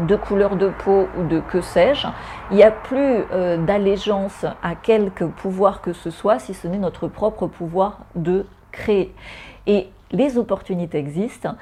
de 0.00 0.16
couleur 0.16 0.56
de 0.56 0.68
peau 0.68 1.08
ou 1.18 1.24
de 1.24 1.40
que 1.40 1.60
sais-je. 1.60 2.06
Il 2.50 2.56
n'y 2.56 2.62
a 2.62 2.70
plus 2.70 3.24
euh, 3.32 3.56
d'allégeance 3.56 4.44
à 4.62 4.74
quelque 4.74 5.24
pouvoir 5.24 5.80
que 5.80 5.92
ce 5.92 6.10
soit, 6.10 6.38
si 6.38 6.54
ce 6.54 6.68
n'est 6.68 6.78
notre 6.78 7.08
propre 7.08 7.46
pouvoir 7.46 7.98
de 8.14 8.46
créer. 8.70 9.14
Et 9.66 9.88
les 10.10 10.38
opportunités 10.38 10.98
existent. 10.98 11.54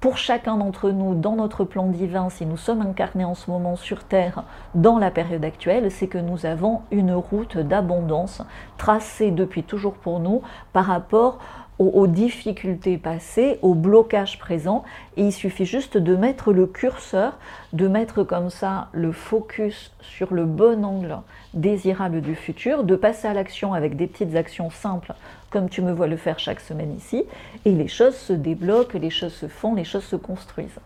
Pour 0.00 0.16
chacun 0.16 0.56
d'entre 0.56 0.90
nous, 0.90 1.14
dans 1.14 1.36
notre 1.36 1.64
plan 1.64 1.86
divin, 1.86 2.30
si 2.30 2.46
nous 2.46 2.56
sommes 2.56 2.80
incarnés 2.80 3.26
en 3.26 3.34
ce 3.34 3.50
moment 3.50 3.76
sur 3.76 4.02
Terre, 4.02 4.44
dans 4.74 4.98
la 4.98 5.10
période 5.10 5.44
actuelle, 5.44 5.90
c'est 5.90 6.06
que 6.06 6.16
nous 6.16 6.46
avons 6.46 6.80
une 6.90 7.12
route 7.12 7.58
d'abondance 7.58 8.40
tracée 8.78 9.30
depuis 9.30 9.62
toujours 9.62 9.92
pour 9.92 10.18
nous 10.18 10.40
par 10.72 10.86
rapport 10.86 11.38
aux, 11.80 12.06
difficultés 12.06 12.98
passées, 12.98 13.58
aux 13.62 13.74
blocages 13.74 14.38
présents. 14.38 14.84
Et 15.16 15.24
il 15.24 15.32
suffit 15.32 15.64
juste 15.64 15.96
de 15.96 16.14
mettre 16.14 16.52
le 16.52 16.66
curseur, 16.66 17.38
de 17.72 17.88
mettre 17.88 18.22
comme 18.22 18.50
ça 18.50 18.88
le 18.92 19.12
focus 19.12 19.90
sur 20.02 20.34
le 20.34 20.44
bon 20.44 20.84
angle 20.84 21.16
désirable 21.54 22.20
du 22.20 22.34
futur, 22.34 22.84
de 22.84 22.96
passer 22.96 23.28
à 23.28 23.32
l'action 23.32 23.72
avec 23.72 23.96
des 23.96 24.06
petites 24.06 24.36
actions 24.36 24.70
simples, 24.70 25.14
comme 25.48 25.70
tu 25.70 25.80
me 25.80 25.92
vois 25.92 26.06
le 26.06 26.18
faire 26.18 26.38
chaque 26.38 26.60
semaine 26.60 26.94
ici, 26.94 27.24
et 27.64 27.72
les 27.72 27.88
choses 27.88 28.14
se 28.14 28.34
débloquent, 28.34 28.98
les 28.98 29.10
choses 29.10 29.32
se 29.32 29.48
font, 29.48 29.74
les 29.74 29.84
choses 29.84 30.04
se 30.04 30.16
construisent. 30.16 30.78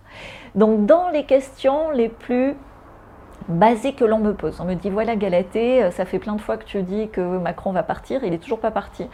Donc 0.54 0.86
dans 0.86 1.10
les 1.10 1.24
questions 1.24 1.90
les 1.90 2.08
plus 2.08 2.54
basiques 3.48 3.96
que 3.96 4.04
l'on 4.04 4.18
me 4.18 4.34
pose. 4.34 4.60
On 4.60 4.64
me 4.64 4.74
dit 4.74 4.90
voilà 4.90 5.16
Galatée, 5.16 5.90
ça 5.90 6.04
fait 6.04 6.18
plein 6.18 6.34
de 6.34 6.40
fois 6.40 6.56
que 6.56 6.64
tu 6.64 6.82
dis 6.82 7.08
que 7.08 7.38
Macron 7.38 7.72
va 7.72 7.82
partir, 7.82 8.24
il 8.24 8.30
n'est 8.30 8.38
toujours 8.38 8.60
pas 8.60 8.70
parti. 8.70 9.06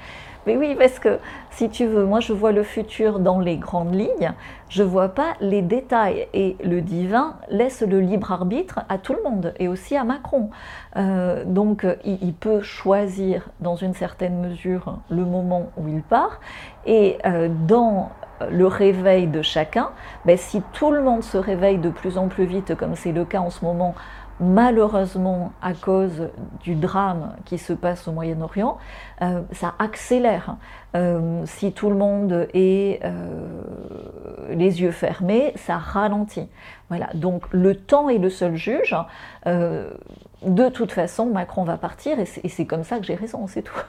Mais 0.47 0.57
oui, 0.57 0.75
parce 0.79 0.99
que 0.99 1.19
si 1.51 1.69
tu 1.69 1.87
veux, 1.87 2.05
moi 2.05 2.21
je 2.21 2.33
vois 2.33 2.53
le 2.53 2.63
futur 2.63 3.19
dans 3.19 3.41
les 3.41 3.57
grandes 3.57 3.95
lignes, 3.95 4.33
je 4.71 4.83
vois 4.83 5.11
pas 5.11 5.35
les 5.41 5.61
détails. 5.61 6.29
Et 6.33 6.57
le 6.65 6.81
divin 6.81 7.37
laisse 7.51 7.83
le 7.83 8.01
libre 8.01 8.33
arbitre 8.33 8.81
à 8.89 8.97
tout 8.97 9.13
le 9.13 9.23
monde 9.23 9.53
et 9.59 9.69
aussi 9.69 9.97
à 9.97 10.05
Macron. 10.05 10.51
Euh, 10.97 11.45
donc 11.45 11.87
il, 12.05 12.33
peut 12.33 12.63
choisir 12.63 13.51
dans 13.61 13.77
une 13.77 13.95
certaine 13.95 14.41
mesure 14.41 14.99
le 15.11 15.25
moment 15.25 15.71
où 15.77 15.89
il 15.89 16.03
part. 16.03 16.41
Et 16.87 17.19
euh, 17.27 17.49
dans 17.67 18.11
le 18.51 18.67
réveil 18.67 19.27
de 19.27 19.43
chacun, 19.43 19.91
ben, 20.25 20.39
si 20.39 20.63
tout 20.73 20.91
le 20.91 21.03
monde 21.03 21.23
se 21.23 21.37
réveille 21.37 21.77
de 21.77 21.91
plus 21.91 22.17
en 22.17 22.29
plus 22.29 22.47
vite, 22.47 22.75
comme 22.75 22.95
c'est 22.95 23.13
le 23.13 23.27
cas 23.27 23.41
en 23.41 23.51
ce 23.51 23.63
moment, 23.65 23.95
malheureusement, 24.41 25.53
à 25.63 25.75
cause 25.75 26.29
du 26.63 26.75
drame 26.75 27.37
qui 27.45 27.59
se 27.59 27.73
passe 27.73 28.09
au 28.09 28.13
Moyen-Orient, 28.13 28.79
euh, 29.23 29.43
ça 29.53 29.75
accélère. 29.79 30.57
Euh, 30.97 31.43
si 31.47 31.73
tout 31.73 31.89
le 31.91 31.97
monde 31.97 32.49
est 32.53 33.01
euh, 33.05 33.63
les 34.51 34.81
yeux 34.83 34.91
fermés, 34.91 35.53
ça 35.57 35.77
ralentit. 35.77 36.49
Voilà. 36.89 37.09
Donc 37.15 37.45
le 37.53 37.77
temps 37.77 38.09
est 38.09 38.19
le 38.19 38.31
seul 38.31 38.57
juge. 38.57 38.97
de 39.47 40.69
toute 40.69 40.93
façon, 40.93 41.27
Macron 41.27 41.65
va 41.65 41.77
partir 41.77 42.19
et 42.19 42.25
c'est 42.25 42.67
comme 42.67 42.83
ça 42.83 42.99
que 42.99 43.05
j'ai 43.05 43.15
raison, 43.15 43.47
c'est 43.47 43.63
tout. 43.63 43.81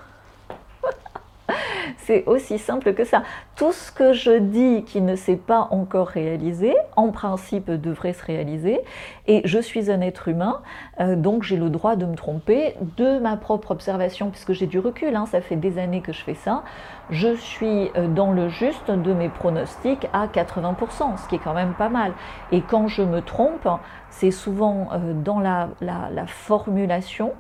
C'est 1.97 2.25
aussi 2.25 2.57
simple 2.57 2.93
que 2.93 3.03
ça. 3.03 3.23
Tout 3.55 3.71
ce 3.71 3.91
que 3.91 4.13
je 4.13 4.37
dis 4.37 4.83
qui 4.83 5.01
ne 5.01 5.15
s'est 5.15 5.35
pas 5.35 5.67
encore 5.71 6.07
réalisé, 6.07 6.73
en 6.95 7.09
principe 7.11 7.69
devrait 7.69 8.13
se 8.13 8.25
réaliser. 8.25 8.79
Et 9.27 9.41
je 9.45 9.59
suis 9.59 9.91
un 9.91 10.01
être 10.01 10.27
humain, 10.27 10.61
euh, 10.99 11.15
donc 11.15 11.43
j'ai 11.43 11.57
le 11.57 11.69
droit 11.69 11.95
de 11.95 12.05
me 12.05 12.15
tromper 12.15 12.75
de 12.97 13.19
ma 13.19 13.37
propre 13.37 13.71
observation, 13.71 14.29
puisque 14.29 14.53
j'ai 14.53 14.67
du 14.67 14.79
recul, 14.79 15.15
hein, 15.15 15.25
ça 15.25 15.41
fait 15.41 15.55
des 15.55 15.77
années 15.77 16.01
que 16.01 16.13
je 16.13 16.21
fais 16.21 16.35
ça. 16.35 16.63
Je 17.09 17.35
suis 17.35 17.91
euh, 17.97 18.07
dans 18.07 18.31
le 18.31 18.49
juste 18.49 18.89
de 18.89 19.13
mes 19.13 19.29
pronostics 19.29 20.07
à 20.13 20.27
80%, 20.27 21.17
ce 21.17 21.27
qui 21.27 21.35
est 21.35 21.39
quand 21.39 21.53
même 21.53 21.73
pas 21.73 21.89
mal. 21.89 22.13
Et 22.51 22.61
quand 22.61 22.87
je 22.87 23.03
me 23.03 23.21
trompe, 23.21 23.67
c'est 24.11 24.31
souvent 24.31 24.89
euh, 24.93 25.13
dans 25.13 25.39
la, 25.39 25.69
formulation, 26.27 27.33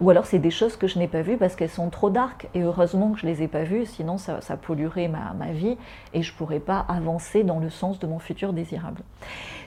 ou 0.00 0.10
alors 0.10 0.26
c'est 0.26 0.38
des 0.38 0.50
choses 0.50 0.76
que 0.76 0.86
je 0.86 0.98
n'ai 0.98 1.08
pas 1.08 1.22
vues 1.22 1.36
parce 1.36 1.56
qu'elles 1.56 1.68
sont 1.70 1.90
trop 1.90 2.10
dark, 2.10 2.48
et 2.54 2.62
heureusement 2.62 3.10
que 3.10 3.18
je 3.18 3.26
ne 3.26 3.32
les 3.32 3.42
ai 3.42 3.48
pas 3.48 3.64
vues, 3.64 3.86
sinon 3.86 4.18
ça, 4.18 4.38
polluerait 4.56 5.08
ma, 5.08 5.50
vie, 5.50 5.76
et 6.14 6.22
je 6.22 6.32
ne 6.32 6.36
pourrais 6.36 6.60
pas 6.60 6.84
avancer 6.88 7.42
dans 7.42 7.58
le 7.58 7.70
sens 7.70 7.98
de 7.98 8.06
mon 8.06 8.18
futur 8.18 8.52
désirable. 8.52 9.02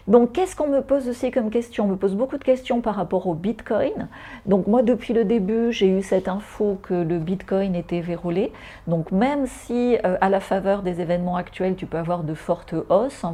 Donc 0.07 0.31
qu'est-ce 0.31 0.55
qu'on 0.55 0.67
me 0.67 0.81
pose 0.81 1.07
aussi 1.09 1.29
comme 1.29 1.49
question? 1.49 1.85
On 1.85 1.87
me 1.87 1.95
pose 1.95 2.15
beaucoup 2.15 2.37
de 2.37 2.43
questions 2.43 2.81
par 2.81 2.95
rapport 2.95 3.27
au 3.27 3.35
Bitcoin. 3.35 4.07
Donc 4.47 4.65
moi 4.65 4.81
depuis 4.81 5.13
le 5.13 5.25
début 5.25 5.71
j'ai 5.71 5.87
eu 5.87 6.01
cette 6.01 6.27
info 6.27 6.79
que 6.81 6.95
le 6.95 7.19
Bitcoin 7.19 7.75
était 7.75 8.01
verrouillé. 8.01 8.51
Donc 8.87 9.11
même 9.11 9.45
si 9.45 9.97
euh, 10.03 10.17
à 10.19 10.29
la 10.29 10.39
faveur 10.39 10.81
des 10.81 11.01
événements 11.01 11.35
actuels 11.35 11.75
tu 11.75 11.85
peux 11.85 11.99
avoir 11.99 12.23
de 12.23 12.33
fortes 12.33 12.73
hausses, 12.89 13.25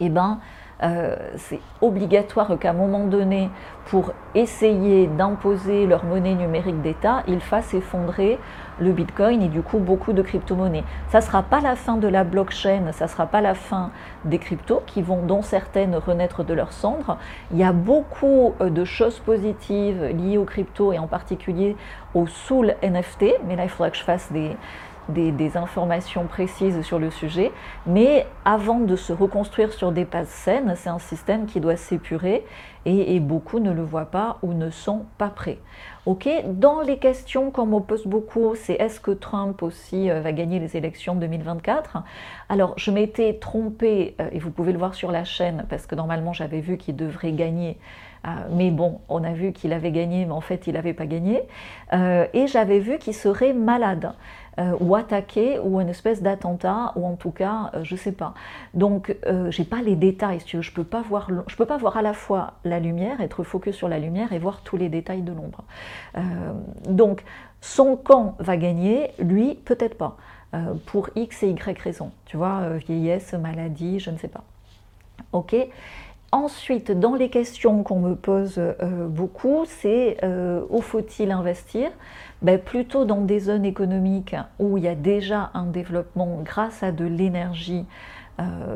eh 0.00 0.08
ben 0.08 0.40
euh, 0.82 1.16
c'est 1.36 1.60
obligatoire 1.80 2.58
qu'à 2.58 2.70
un 2.70 2.74
moment 2.74 3.06
donné, 3.06 3.48
pour 3.86 4.12
essayer 4.34 5.06
d'imposer 5.06 5.86
leur 5.86 6.04
monnaie 6.04 6.34
numérique 6.34 6.82
d'État, 6.82 7.22
ils 7.28 7.40
fassent 7.40 7.72
effondrer 7.72 8.38
le 8.78 8.92
Bitcoin 8.92 9.42
et 9.42 9.48
du 9.48 9.62
coup 9.62 9.78
beaucoup 9.78 10.12
de 10.12 10.20
crypto-monnaies. 10.20 10.84
Ça 11.08 11.18
ne 11.18 11.22
sera 11.22 11.42
pas 11.42 11.60
la 11.60 11.76
fin 11.76 11.96
de 11.96 12.08
la 12.08 12.24
blockchain, 12.24 12.92
ça 12.92 13.06
ne 13.06 13.10
sera 13.10 13.26
pas 13.26 13.40
la 13.40 13.54
fin 13.54 13.90
des 14.26 14.38
cryptos 14.38 14.82
qui 14.86 15.00
vont, 15.00 15.22
dont 15.22 15.40
certaines, 15.40 15.96
renaître 15.96 16.44
de 16.44 16.52
leurs 16.52 16.72
cendres. 16.72 17.16
Il 17.52 17.58
y 17.58 17.64
a 17.64 17.72
beaucoup 17.72 18.54
euh, 18.60 18.68
de 18.68 18.84
choses 18.84 19.18
positives 19.20 20.04
liées 20.04 20.36
aux 20.36 20.44
cryptos 20.44 20.92
et 20.92 20.98
en 20.98 21.06
particulier 21.06 21.76
au 22.14 22.26
Soul 22.26 22.74
NFT, 22.82 23.24
mais 23.46 23.56
là 23.56 23.64
il 23.64 23.70
faudra 23.70 23.90
que 23.90 23.96
je 23.96 24.02
fasse 24.02 24.30
des, 24.30 24.56
des, 25.08 25.56
informations 25.56 26.26
précises 26.26 26.82
sur 26.82 26.98
le 26.98 27.10
sujet, 27.10 27.52
mais 27.86 28.26
avant 28.44 28.80
de 28.80 28.96
se 28.96 29.12
reconstruire 29.12 29.72
sur 29.72 29.92
des 29.92 30.04
bases 30.04 30.28
saines, 30.28 30.74
c'est 30.76 30.88
un 30.88 30.98
système 30.98 31.46
qui 31.46 31.60
doit 31.60 31.76
s'épurer 31.76 32.44
et, 32.86 33.18
beaucoup 33.18 33.58
ne 33.58 33.72
le 33.72 33.82
voient 33.82 34.10
pas 34.10 34.38
ou 34.42 34.52
ne 34.52 34.70
sont 34.70 35.06
pas 35.18 35.28
prêts. 35.28 35.58
Ok, 36.06 36.28
dans 36.46 36.82
les 36.82 36.98
questions 36.98 37.50
qu'on 37.50 37.66
me 37.66 37.80
pose 37.80 38.06
beaucoup, 38.06 38.54
c'est 38.54 38.74
est-ce 38.74 39.00
que 39.00 39.10
Trump 39.10 39.60
aussi 39.62 40.08
euh, 40.08 40.20
va 40.20 40.32
gagner 40.32 40.60
les 40.60 40.76
élections 40.76 41.16
2024 41.16 41.98
Alors, 42.48 42.74
je 42.76 42.92
m'étais 42.92 43.34
trompée, 43.34 44.14
euh, 44.20 44.28
et 44.30 44.38
vous 44.38 44.52
pouvez 44.52 44.70
le 44.70 44.78
voir 44.78 44.94
sur 44.94 45.10
la 45.10 45.24
chaîne, 45.24 45.66
parce 45.68 45.86
que 45.86 45.96
normalement 45.96 46.32
j'avais 46.32 46.60
vu 46.60 46.76
qu'il 46.76 46.94
devrait 46.94 47.32
gagner 47.32 47.78
euh, 48.24 48.30
mais 48.50 48.72
bon, 48.72 49.00
on 49.08 49.22
a 49.22 49.32
vu 49.32 49.52
qu'il 49.52 49.72
avait 49.72 49.92
gagné, 49.92 50.24
mais 50.24 50.32
en 50.32 50.40
fait, 50.40 50.66
il 50.66 50.72
n'avait 50.72 50.94
pas 50.94 51.06
gagné. 51.06 51.42
et 51.92 52.46
j'avais 52.48 52.80
vu 52.80 52.98
qu'il 52.98 53.14
serait 53.14 53.52
malade. 53.52 54.14
Euh, 54.58 54.74
ou 54.80 54.94
attaqué 54.94 55.58
ou 55.58 55.82
une 55.82 55.90
espèce 55.90 56.22
d'attentat 56.22 56.92
ou 56.96 57.06
en 57.06 57.16
tout 57.16 57.30
cas 57.30 57.70
euh, 57.74 57.84
je 57.84 57.94
sais 57.94 58.12
pas. 58.12 58.32
Donc 58.72 59.14
euh, 59.26 59.50
j'ai 59.50 59.64
pas 59.64 59.82
les 59.82 59.96
détails 59.96 60.40
si 60.40 60.46
tu 60.46 60.56
veux. 60.56 60.62
je 60.62 60.72
peux 60.72 60.82
pas 60.82 61.02
voir 61.02 61.28
je 61.46 61.56
peux 61.56 61.66
pas 61.66 61.76
voir 61.76 61.98
à 61.98 62.02
la 62.02 62.14
fois 62.14 62.54
la 62.64 62.80
lumière 62.80 63.20
être 63.20 63.42
focus 63.42 63.76
sur 63.76 63.86
la 63.86 63.98
lumière 63.98 64.32
et 64.32 64.38
voir 64.38 64.62
tous 64.62 64.78
les 64.78 64.88
détails 64.88 65.20
de 65.20 65.32
l'ombre. 65.32 65.64
donc 66.88 67.22
son 67.60 67.96
camp 67.96 68.34
va 68.38 68.56
gagner, 68.56 69.10
lui 69.18 69.56
peut-être 69.56 69.98
pas. 69.98 70.16
pour 70.86 71.10
X 71.16 71.42
et 71.42 71.50
Y 71.50 71.78
raisons, 71.78 72.12
tu 72.24 72.38
vois, 72.38 72.78
vieillesse, 72.78 73.34
maladie, 73.34 74.00
je 74.00 74.10
ne 74.10 74.16
sais 74.16 74.28
pas. 74.28 74.44
Ok? 75.32 75.54
Ensuite, 76.32 76.90
dans 76.90 77.14
les 77.14 77.30
questions 77.30 77.82
qu'on 77.82 78.00
me 78.00 78.14
pose 78.14 78.60
beaucoup, 79.08 79.64
c'est 79.64 80.18
où 80.68 80.80
faut-il 80.80 81.30
investir? 81.30 81.90
Ben, 82.42 82.58
plutôt 82.58 83.04
dans 83.04 83.20
des 83.20 83.38
zones 83.38 83.64
économiques 83.64 84.36
où 84.58 84.76
il 84.76 84.84
y 84.84 84.88
a 84.88 84.94
déjà 84.94 85.50
un 85.54 85.66
développement 85.66 86.40
grâce 86.42 86.82
à 86.82 86.92
de 86.92 87.04
l'énergie 87.04 87.86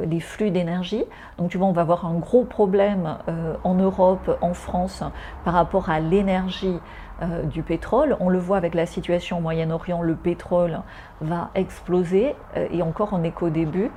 les 0.07 0.21
flux 0.21 0.51
d'énergie. 0.51 1.05
Donc 1.37 1.51
tu 1.51 1.59
vois, 1.59 1.67
on 1.67 1.73
va 1.73 1.83
avoir 1.83 2.07
un 2.07 2.15
gros 2.15 2.45
problème 2.45 3.19
en 3.63 3.75
Europe, 3.75 4.39
en 4.41 4.55
France, 4.55 5.03
par 5.45 5.53
rapport 5.53 5.91
à 5.91 6.01
l'énergie 6.01 6.79
euh, 7.23 7.43
du 7.43 7.63
pétrole. 7.63 8.17
On 8.19 8.31
le 8.31 8.39
voit 8.39 8.57
avec 8.57 8.75
la 8.75 8.87
situation 8.87 9.39
au 9.39 9.41
Moyen-Orient, 9.43 10.01
le 10.01 10.15
pétrole 10.15 10.81
va 11.21 11.51
exploser 11.55 12.35
euh, 12.57 12.67
et 12.73 12.81
encore 12.81 13.11
on 13.13 13.19
n'est 13.19 13.31
qu'au 13.31 13.51
début. 13.51 13.91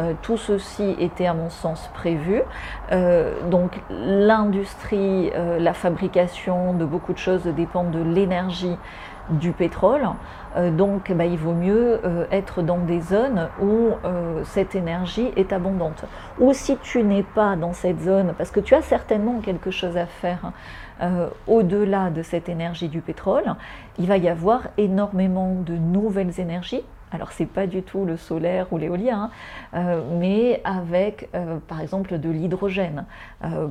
Euh, 0.00 0.14
tout 0.22 0.36
ceci 0.36 0.96
était 0.98 1.26
à 1.26 1.34
mon 1.34 1.50
sens 1.50 1.90
prévu. 1.94 2.42
donc 3.50 3.80
l'industrie, 3.90 5.30
la 5.58 5.74
fabrication 5.74 6.74
de 6.74 6.84
beaucoup 6.84 7.12
de 7.12 7.18
choses 7.18 7.44
dépendent 7.44 7.92
de 7.92 8.02
l'énergie 8.02 8.76
du 9.30 9.52
pétrole. 9.52 10.08
donc 10.72 11.12
bah, 11.12 11.24
il 11.24 11.38
vaut 11.38 11.52
mieux 11.52 12.00
être 12.32 12.62
dans 12.62 12.78
des 12.78 13.00
zones 13.00 13.48
où 13.62 13.90
cette 14.44 14.74
énergie 14.74 15.30
est 15.36 15.52
abondante. 15.52 16.04
Ou 16.40 16.52
si 16.52 16.76
tu 16.78 17.04
n'es 17.04 17.22
pas 17.22 17.54
dans 17.54 17.72
cette 17.72 18.00
zone, 18.00 18.34
parce 18.36 18.50
que 18.50 18.60
tu 18.60 18.74
as 18.74 18.82
certainement 18.82 19.40
quelque 19.40 19.70
chose 19.70 19.96
à 19.96 20.06
faire. 20.06 20.52
Euh, 21.02 21.28
au-delà 21.46 22.10
de 22.10 22.22
cette 22.22 22.50
énergie 22.50 22.88
du 22.88 23.00
pétrole, 23.00 23.54
il 23.98 24.06
va 24.06 24.18
y 24.18 24.28
avoir 24.28 24.68
énormément 24.76 25.54
de 25.54 25.74
nouvelles 25.74 26.38
énergies. 26.38 26.82
Alors 27.12 27.32
c'est 27.32 27.46
pas 27.46 27.66
du 27.66 27.82
tout 27.82 28.04
le 28.04 28.16
solaire 28.16 28.72
ou 28.72 28.78
l'éolien, 28.78 29.30
hein, 29.72 29.78
euh, 29.78 30.02
mais 30.18 30.60
avec 30.64 31.28
euh, 31.34 31.58
par 31.66 31.80
exemple 31.80 32.18
de 32.18 32.30
l'hydrogène 32.30 33.04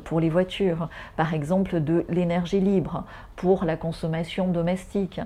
pour 0.03 0.19
les 0.19 0.29
voitures, 0.29 0.89
par 1.15 1.33
exemple 1.33 1.79
de 1.79 2.05
l'énergie 2.09 2.59
libre 2.59 3.03
pour 3.35 3.63
la 3.63 3.77
consommation 3.77 4.47
domestique. 4.47 5.21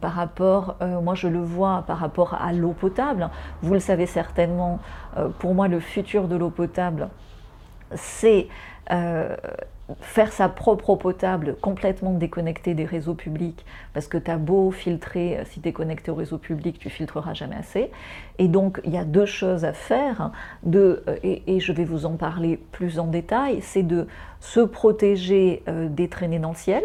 par 0.00 0.12
rapport, 0.12 0.76
moi 1.02 1.14
je 1.14 1.28
le 1.28 1.40
vois 1.40 1.84
par 1.86 1.98
rapport 1.98 2.34
à 2.34 2.52
l'eau 2.52 2.72
potable, 2.72 3.30
vous 3.62 3.74
le 3.74 3.80
savez 3.80 4.06
certainement, 4.06 4.80
pour 5.38 5.54
moi 5.54 5.68
le 5.68 5.80
futur 5.80 6.28
de 6.28 6.36
l'eau 6.36 6.50
potable, 6.50 7.08
c'est 7.94 8.48
faire 10.00 10.32
sa 10.32 10.48
propre 10.48 10.90
eau 10.90 10.96
potable 10.96 11.56
complètement 11.60 12.12
déconnectée 12.12 12.74
des 12.74 12.86
réseaux 12.86 13.14
publics, 13.14 13.64
parce 13.92 14.06
que 14.06 14.16
tu 14.16 14.30
as 14.30 14.38
beau 14.38 14.70
filtrer, 14.70 15.38
euh, 15.38 15.44
si 15.44 15.60
tu 15.60 15.68
es 15.68 15.72
connecté 15.72 16.10
au 16.10 16.14
réseau 16.14 16.38
public, 16.38 16.78
tu 16.78 16.88
filtreras 16.88 17.34
jamais 17.34 17.56
assez. 17.56 17.90
Et 18.38 18.48
donc, 18.48 18.80
il 18.84 18.92
y 18.92 18.98
a 18.98 19.04
deux 19.04 19.26
choses 19.26 19.64
à 19.64 19.72
faire, 19.72 20.30
de, 20.62 21.02
euh, 21.08 21.16
et, 21.22 21.60
je 21.60 21.72
vais 21.72 21.84
vous 21.84 22.06
en 22.06 22.16
parler 22.16 22.58
plus 22.72 22.98
en 22.98 23.06
détail, 23.06 23.60
c'est 23.60 23.82
de 23.82 24.06
se 24.40 24.60
protéger 24.60 25.62
euh, 25.68 25.88
des 25.88 26.08
traînées 26.08 26.38
dans 26.38 26.50
le 26.50 26.56
ciel, 26.56 26.82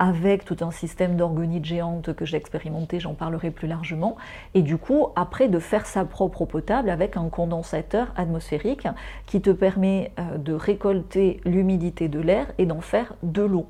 avec 0.00 0.46
tout 0.46 0.56
un 0.62 0.70
système 0.70 1.14
d'orgonite 1.14 1.66
géante 1.66 2.14
que 2.14 2.24
j'ai 2.24 2.38
expérimenté, 2.38 2.98
j'en 2.98 3.12
parlerai 3.12 3.50
plus 3.50 3.68
largement, 3.68 4.16
et 4.54 4.62
du 4.62 4.78
coup, 4.78 5.08
après, 5.14 5.46
de 5.46 5.58
faire 5.58 5.86
sa 5.86 6.06
propre 6.06 6.42
eau 6.42 6.46
potable 6.46 6.88
avec 6.88 7.18
un 7.18 7.28
condensateur 7.28 8.12
atmosphérique 8.16 8.88
qui 9.26 9.42
te 9.42 9.50
permet 9.50 10.10
euh, 10.18 10.38
de 10.38 10.54
récolter 10.54 11.40
l'humidité 11.44 12.08
de 12.08 12.18
l'air 12.18 12.46
et 12.56 12.64
d'en 12.64 12.80
faire 12.80 13.14
de 13.22 13.42
l'eau. 13.42 13.66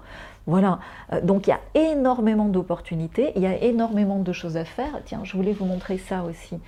Voilà, 0.47 0.79
euh, 1.13 1.21
donc 1.21 1.49
il 1.49 1.51
y 1.51 1.53
a 1.53 1.61
énormément 1.75 2.47
d'opportunités, 2.47 3.33
il 3.35 3.43
y 3.43 3.47
a 3.47 3.57
énormément 3.63 4.21
de 4.21 4.33
choses 4.33 4.57
à 4.57 4.65
faire. 4.65 5.01
Tiens, 5.05 5.23
je 5.25 5.37
voulais 5.37 5.53
vous 5.53 5.67
montrer 5.67 5.99
ça 5.99 6.23
aussi. 6.23 6.61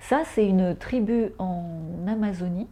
Ça, 0.00 0.22
c'est 0.24 0.46
une 0.46 0.74
tribu 0.74 1.32
en 1.38 1.62
Amazonie 2.08 2.68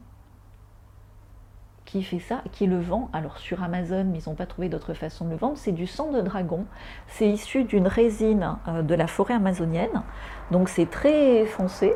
qui 1.89 2.03
fait 2.03 2.19
ça, 2.19 2.43
qui 2.53 2.67
le 2.67 2.79
vend. 2.79 3.09
Alors 3.15 3.39
sur 3.39 3.63
Amazon, 3.63 4.05
mais 4.05 4.19
ils 4.19 4.29
n'ont 4.29 4.35
pas 4.35 4.47
trouvé 4.47 4.69
d'autre 4.69 4.93
façon 4.93 5.25
de 5.25 5.31
le 5.31 5.37
vendre. 5.37 5.57
C'est 5.57 5.73
du 5.73 5.87
sang 5.87 6.13
de 6.13 6.21
dragon. 6.21 6.67
C'est 7.07 7.29
issu 7.29 7.65
d'une 7.65 7.87
résine 7.87 8.57
euh, 8.69 8.83
de 8.83 8.95
la 8.95 9.07
forêt 9.07 9.35
amazonienne. 9.35 10.03
Donc 10.51 10.69
c'est 10.69 10.91
très 10.91 11.47
foncé, 11.47 11.95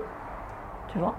tu 0.93 0.99
vois. 0.99 1.15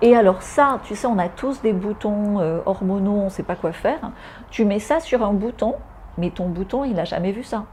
Et 0.00 0.16
alors 0.16 0.42
ça, 0.42 0.80
tu 0.84 0.94
sais, 0.94 1.08
on 1.08 1.18
a 1.18 1.28
tous 1.28 1.60
des 1.62 1.72
boutons 1.72 2.38
euh, 2.38 2.60
hormonaux, 2.66 3.16
on 3.16 3.30
sait 3.30 3.42
pas 3.42 3.56
quoi 3.56 3.72
faire. 3.72 4.12
Tu 4.50 4.64
mets 4.64 4.78
ça 4.78 5.00
sur 5.00 5.24
un 5.24 5.32
bouton, 5.32 5.74
mais 6.16 6.30
ton 6.30 6.48
bouton, 6.48 6.84
il 6.84 6.94
n'a 6.94 7.04
jamais 7.04 7.32
vu 7.32 7.42
ça. 7.42 7.64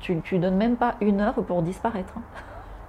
tu 0.00 0.14
ne 0.16 0.38
donnes 0.38 0.56
même 0.56 0.76
pas 0.76 0.96
une 1.00 1.20
heure 1.20 1.34
pour 1.34 1.62
disparaître. 1.62 2.14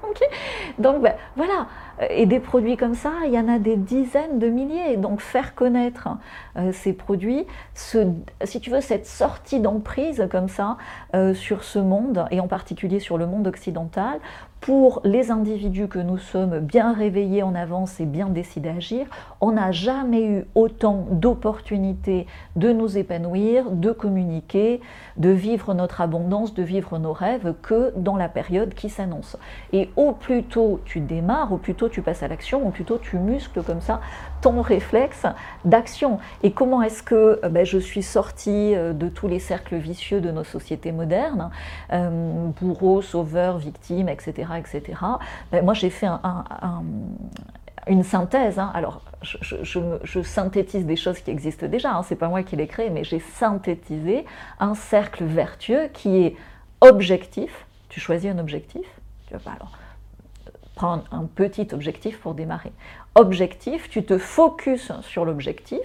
Donc 0.79 1.01
ben, 1.01 1.13
voilà, 1.35 1.67
et 2.10 2.25
des 2.25 2.39
produits 2.39 2.77
comme 2.77 2.95
ça, 2.95 3.12
il 3.25 3.34
y 3.34 3.39
en 3.39 3.47
a 3.47 3.60
des 3.60 3.75
dizaines 3.75 4.39
de 4.39 4.47
milliers. 4.47 4.97
Donc 4.97 5.21
faire 5.21 5.55
connaître 5.55 6.10
euh, 6.58 6.71
ces 6.73 6.93
produits, 6.93 7.45
si 7.73 8.60
tu 8.62 8.69
veux, 8.69 8.81
cette 8.81 9.05
sortie 9.05 9.60
d'emprise 9.60 10.27
comme 10.29 10.49
ça 10.49 10.77
euh, 11.13 11.34
sur 11.34 11.63
ce 11.63 11.79
monde, 11.79 12.25
et 12.31 12.39
en 12.39 12.47
particulier 12.47 12.99
sur 12.99 13.17
le 13.17 13.25
monde 13.25 13.47
occidental, 13.47 14.19
pour 14.65 15.01
les 15.04 15.30
individus 15.30 15.88
que 15.88 15.99
nous 15.99 16.17
sommes 16.17 16.58
bien 16.58 16.91
réveillés 16.91 17.43
en 17.43 17.54
avance 17.54 17.99
et 17.99 18.06
bien 18.06 18.30
décidés 18.30 18.69
à 18.69 18.78
agir, 18.78 19.06
on 19.39 19.51
n'a 19.51 19.71
jamais 19.71 20.25
eu 20.25 20.45
autant 20.56 21.06
d'opportunités 21.12 22.25
de 22.56 22.71
nous 22.71 22.97
épanouir, 22.97 23.69
de 23.69 23.91
communiquer, 23.91 24.82
de 25.17 25.30
vivre 25.30 25.75
notre 25.75 26.01
abondance, 26.01 26.56
de 26.56 26.63
vivre 26.63 26.97
nos 26.97 27.13
rêves 27.13 27.54
que 27.62 27.93
dans 27.95 28.15
la 28.17 28.28
période 28.28 28.73
qui 28.73 28.89
s'annonce. 28.89 29.38
Et 29.71 29.91
au 29.97 30.13
plus 30.13 30.41
tôt 30.41 30.80
tu 30.84 30.99
démarres, 30.99 31.54
au 31.54 31.58
plus 31.58 31.75
tôt 31.75 31.88
tu 31.88 32.01
passes 32.01 32.23
à 32.23 32.28
l'action, 32.28 32.67
au 32.67 32.71
plus 32.71 32.86
tôt 32.86 32.97
tu 32.97 33.19
muscles 33.19 33.62
comme 33.62 33.82
ça 33.82 34.01
ton 34.45 34.62
réflexe 34.62 35.25
d'action. 35.63 36.19
Et 36.43 36.51
comment 36.51 36.84
est-ce 36.84 37.01
que 37.01 37.39
euh, 37.43 37.49
ben, 37.49 37.65
je 37.65 37.80
suis 37.80 38.04
sortie 38.04 38.75
euh, 38.75 38.93
de 38.93 39.10
tous 39.10 39.28
les 39.28 39.39
cercles 39.39 39.75
vicieux 39.75 40.21
de 40.21 40.30
nos 40.30 40.43
sociétés 40.43 40.91
modernes, 40.91 41.49
euh, 41.91 42.49
bourreaux, 42.62 43.01
sauveurs, 43.01 43.58
victimes, 43.58 44.08
etc. 44.08 44.45
etc. 44.55 44.99
Ben, 45.51 45.63
moi 45.63 45.73
j'ai 45.73 45.89
fait 45.89 46.07
une 47.87 48.03
synthèse. 48.03 48.59
Hein. 48.59 48.71
Alors, 48.73 49.01
je, 49.21 50.21
synthétise 50.23 50.85
des 50.85 50.95
choses 50.95 51.19
qui 51.19 51.31
existent 51.31 51.67
déjà. 51.67 51.93
Hein. 51.93 52.03
C'est 52.03 52.15
pas 52.15 52.27
moi 52.27 52.43
qui 52.43 52.55
les 52.55 52.67
créé, 52.67 52.89
mais 52.89 53.03
j'ai 53.03 53.19
synthétisé 53.19 54.25
un 54.59 54.75
cercle 54.75 55.23
vertueux 55.23 55.89
qui 55.93 56.17
est 56.17 56.35
objectif. 56.81 57.65
Tu 57.89 57.99
choisis 57.99 58.31
un 58.31 58.39
objectif. 58.39 58.85
Tu 59.27 59.33
vas 59.33 59.39
pas 59.39 59.57
prendre 60.75 61.03
un 61.11 61.23
petit 61.23 61.69
objectif 61.71 62.19
pour 62.19 62.33
démarrer. 62.33 62.73
Objectif, 63.15 63.89
tu 63.89 64.03
te 64.03 64.17
focuses 64.17 64.91
sur 65.01 65.23
l'objectif 65.23 65.79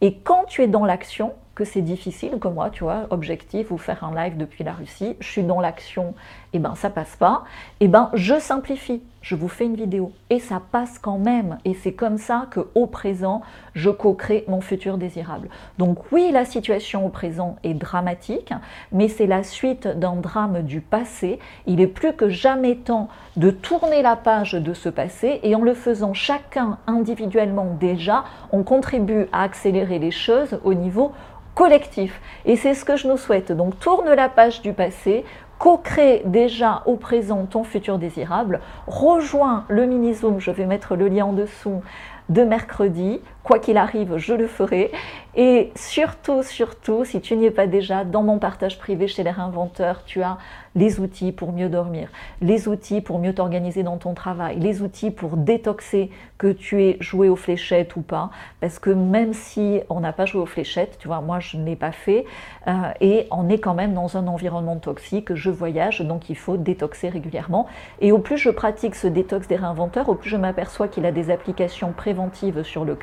et 0.00 0.16
quand 0.16 0.46
tu 0.46 0.62
es 0.62 0.66
dans 0.66 0.84
l'action, 0.84 1.34
que 1.54 1.64
c'est 1.64 1.82
difficile, 1.82 2.38
comme 2.40 2.54
moi, 2.54 2.70
tu 2.70 2.82
vois, 2.82 3.06
objectif 3.10 3.70
ou 3.70 3.78
faire 3.78 4.02
un 4.02 4.14
live 4.14 4.36
depuis 4.36 4.64
la 4.64 4.72
Russie, 4.72 5.16
je 5.20 5.28
suis 5.28 5.42
dans 5.44 5.60
l'action, 5.60 6.14
eh 6.54 6.58
ben 6.58 6.74
ça 6.74 6.90
passe 6.90 7.16
pas, 7.16 7.44
et 7.80 7.86
eh 7.86 7.88
ben 7.88 8.10
je 8.14 8.38
simplifie, 8.38 9.02
je 9.22 9.36
vous 9.36 9.48
fais 9.48 9.64
une 9.64 9.76
vidéo 9.76 10.12
et 10.30 10.38
ça 10.38 10.60
passe 10.72 10.98
quand 10.98 11.18
même 11.18 11.58
et 11.64 11.74
c'est 11.74 11.92
comme 11.92 12.18
ça 12.18 12.46
que 12.50 12.68
au 12.74 12.86
présent, 12.86 13.40
je 13.74 13.88
co-crée 13.88 14.44
mon 14.48 14.60
futur 14.60 14.98
désirable. 14.98 15.48
Donc 15.78 15.98
oui, 16.12 16.30
la 16.32 16.44
situation 16.44 17.06
au 17.06 17.08
présent 17.08 17.56
est 17.62 17.74
dramatique, 17.74 18.52
mais 18.90 19.08
c'est 19.08 19.26
la 19.26 19.42
suite 19.42 19.86
d'un 19.86 20.16
drame 20.16 20.62
du 20.62 20.80
passé. 20.80 21.38
Il 21.66 21.80
est 21.80 21.86
plus 21.86 22.14
que 22.14 22.28
jamais 22.28 22.76
temps 22.76 23.08
de 23.36 23.50
tourner 23.50 24.02
la 24.02 24.16
page 24.16 24.52
de 24.52 24.74
ce 24.74 24.88
passé 24.88 25.40
et 25.42 25.54
en 25.54 25.62
le 25.62 25.74
faisant 25.74 26.14
chacun 26.14 26.78
individuellement 26.86 27.76
déjà, 27.78 28.24
on 28.50 28.62
contribue 28.62 29.26
à 29.32 29.42
accélérer 29.42 29.98
les 29.98 30.10
choses 30.10 30.58
au 30.64 30.74
niveau 30.74 31.12
collectif. 31.54 32.20
Et 32.44 32.56
c'est 32.56 32.74
ce 32.74 32.84
que 32.84 32.96
je 32.96 33.06
nous 33.06 33.16
souhaite. 33.16 33.52
Donc 33.52 33.78
tourne 33.78 34.10
la 34.10 34.28
page 34.28 34.62
du 34.62 34.72
passé, 34.72 35.24
co-crée 35.62 36.22
déjà 36.24 36.82
au 36.86 36.96
présent 36.96 37.46
ton 37.46 37.62
futur 37.62 37.96
désirable, 37.96 38.58
rejoins 38.88 39.64
le 39.68 39.86
mini-zoom, 39.86 40.40
je 40.40 40.50
vais 40.50 40.66
mettre 40.66 40.96
le 40.96 41.06
lien 41.06 41.26
en 41.26 41.32
dessous 41.32 41.82
de 42.30 42.42
mercredi, 42.42 43.20
quoi 43.42 43.58
qu'il 43.58 43.76
arrive, 43.76 44.16
je 44.16 44.34
le 44.34 44.46
ferai. 44.46 44.90
Et 45.34 45.72
surtout, 45.74 46.42
surtout, 46.42 47.06
si 47.06 47.20
tu 47.22 47.36
n'y 47.36 47.46
es 47.46 47.50
pas 47.50 47.66
déjà, 47.66 48.04
dans 48.04 48.22
mon 48.22 48.38
partage 48.38 48.78
privé 48.78 49.08
chez 49.08 49.22
les 49.22 49.30
réinventeurs, 49.30 50.04
tu 50.04 50.22
as 50.22 50.36
les 50.74 51.00
outils 51.00 51.32
pour 51.32 51.52
mieux 51.52 51.68
dormir, 51.68 52.08
les 52.40 52.68
outils 52.68 53.00
pour 53.00 53.18
mieux 53.18 53.34
t'organiser 53.34 53.82
dans 53.82 53.98
ton 53.98 54.14
travail, 54.14 54.58
les 54.58 54.82
outils 54.82 55.10
pour 55.10 55.36
détoxer 55.36 56.10
que 56.38 56.46
tu 56.46 56.82
aies 56.82 56.96
joué 57.00 57.28
aux 57.28 57.36
fléchettes 57.36 57.96
ou 57.96 58.02
pas. 58.02 58.30
Parce 58.60 58.78
que 58.78 58.90
même 58.90 59.32
si 59.32 59.80
on 59.88 60.00
n'a 60.00 60.12
pas 60.12 60.24
joué 60.26 60.40
aux 60.40 60.46
fléchettes, 60.46 60.96
tu 60.98 61.08
vois, 61.08 61.20
moi 61.20 61.40
je 61.40 61.56
ne 61.56 61.64
l'ai 61.64 61.76
pas 61.76 61.92
fait, 61.92 62.24
euh, 62.68 62.72
et 63.00 63.26
on 63.30 63.48
est 63.48 63.58
quand 63.58 63.74
même 63.74 63.94
dans 63.94 64.16
un 64.16 64.26
environnement 64.26 64.76
toxique, 64.76 65.34
je 65.34 65.50
voyage, 65.50 66.00
donc 66.00 66.30
il 66.30 66.36
faut 66.36 66.56
détoxer 66.56 67.08
régulièrement. 67.08 67.66
Et 68.00 68.12
au 68.12 68.18
plus 68.18 68.38
je 68.38 68.50
pratique 68.50 68.94
ce 68.94 69.06
détox 69.06 69.46
des 69.48 69.56
réinventeurs, 69.56 70.08
au 70.08 70.14
plus 70.14 70.30
je 70.30 70.36
m'aperçois 70.36 70.88
qu'il 70.88 71.06
a 71.06 71.12
des 71.12 71.30
applications 71.30 71.92
préventives 71.92 72.62
sur 72.62 72.84
le 72.84 72.94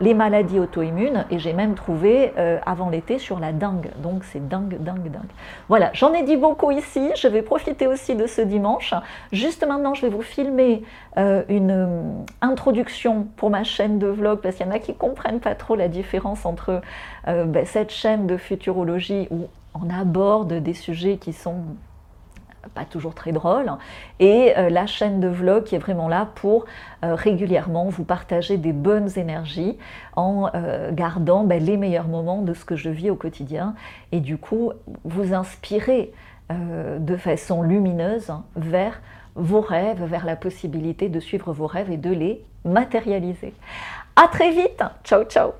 les 0.00 0.14
maladies 0.14 0.58
auto-immunes, 0.58 1.26
et 1.30 1.38
j'ai 1.38 1.52
même 1.52 1.74
trouvé 1.74 2.32
euh, 2.38 2.58
avant 2.66 2.90
l'été 2.90 3.18
sur 3.18 3.38
la 3.38 3.52
dingue. 3.52 3.90
Donc 4.02 4.24
c'est 4.24 4.46
dingue, 4.48 4.76
dingue, 4.80 5.10
dingue. 5.10 5.30
Voilà, 5.68 5.90
j'en 5.92 6.12
ai 6.12 6.22
dit 6.22 6.36
beaucoup 6.36 6.70
ici. 6.70 7.10
Je 7.16 7.28
vais 7.28 7.42
profiter 7.42 7.86
aussi 7.86 8.14
de 8.14 8.26
ce 8.26 8.40
dimanche. 8.40 8.94
Juste 9.32 9.66
maintenant, 9.66 9.94
je 9.94 10.02
vais 10.02 10.12
vous 10.12 10.22
filmer 10.22 10.82
euh, 11.18 11.42
une 11.48 11.70
euh, 11.70 12.02
introduction 12.40 13.26
pour 13.36 13.50
ma 13.50 13.64
chaîne 13.64 13.98
de 13.98 14.08
vlog 14.08 14.40
parce 14.40 14.56
qu'il 14.56 14.66
y 14.66 14.68
en 14.68 14.72
a 14.72 14.78
qui 14.78 14.94
comprennent 14.94 15.40
pas 15.40 15.54
trop 15.54 15.76
la 15.76 15.88
différence 15.88 16.46
entre 16.46 16.80
ben, 17.26 17.64
cette 17.66 17.90
chaîne 17.90 18.26
de 18.26 18.36
futurologie 18.36 19.28
où 19.30 19.46
on 19.74 19.88
aborde 19.90 20.54
des 20.54 20.74
sujets 20.74 21.16
qui 21.16 21.32
sont 21.32 21.62
pas 22.74 22.84
toujours 22.84 23.14
très 23.14 23.32
drôle, 23.32 23.72
et 24.20 24.54
euh, 24.56 24.70
la 24.70 24.86
chaîne 24.86 25.20
de 25.20 25.28
vlog 25.28 25.64
qui 25.64 25.74
est 25.74 25.78
vraiment 25.78 26.08
là 26.08 26.28
pour 26.34 26.64
euh, 27.04 27.14
régulièrement 27.14 27.88
vous 27.88 28.04
partager 28.04 28.56
des 28.56 28.72
bonnes 28.72 29.10
énergies 29.16 29.76
en 30.16 30.50
gardant 30.92 31.44
ben, 31.44 31.62
les 31.62 31.76
meilleurs 31.76 32.08
moments 32.08 32.42
de 32.42 32.54
ce 32.54 32.64
que 32.64 32.76
je 32.76 32.90
vis 32.90 33.10
au 33.10 33.16
quotidien, 33.16 33.74
et 34.12 34.20
du 34.20 34.36
coup 34.36 34.72
vous 35.04 35.34
inspirer 35.34 36.12
de 36.50 37.16
façon 37.16 37.62
lumineuse 37.62 38.32
vers 38.56 39.00
vos 39.34 39.60
rêves, 39.60 40.04
vers 40.04 40.26
la 40.26 40.36
possibilité 40.36 41.08
de 41.08 41.20
suivre 41.20 41.52
vos 41.52 41.66
rêves 41.66 41.90
et 41.90 41.96
de 41.96 42.10
les 42.10 42.44
matérialiser. 42.64 43.54
À 44.16 44.28
très 44.28 44.50
vite, 44.50 44.82
ciao 45.04 45.24
ciao 45.24 45.52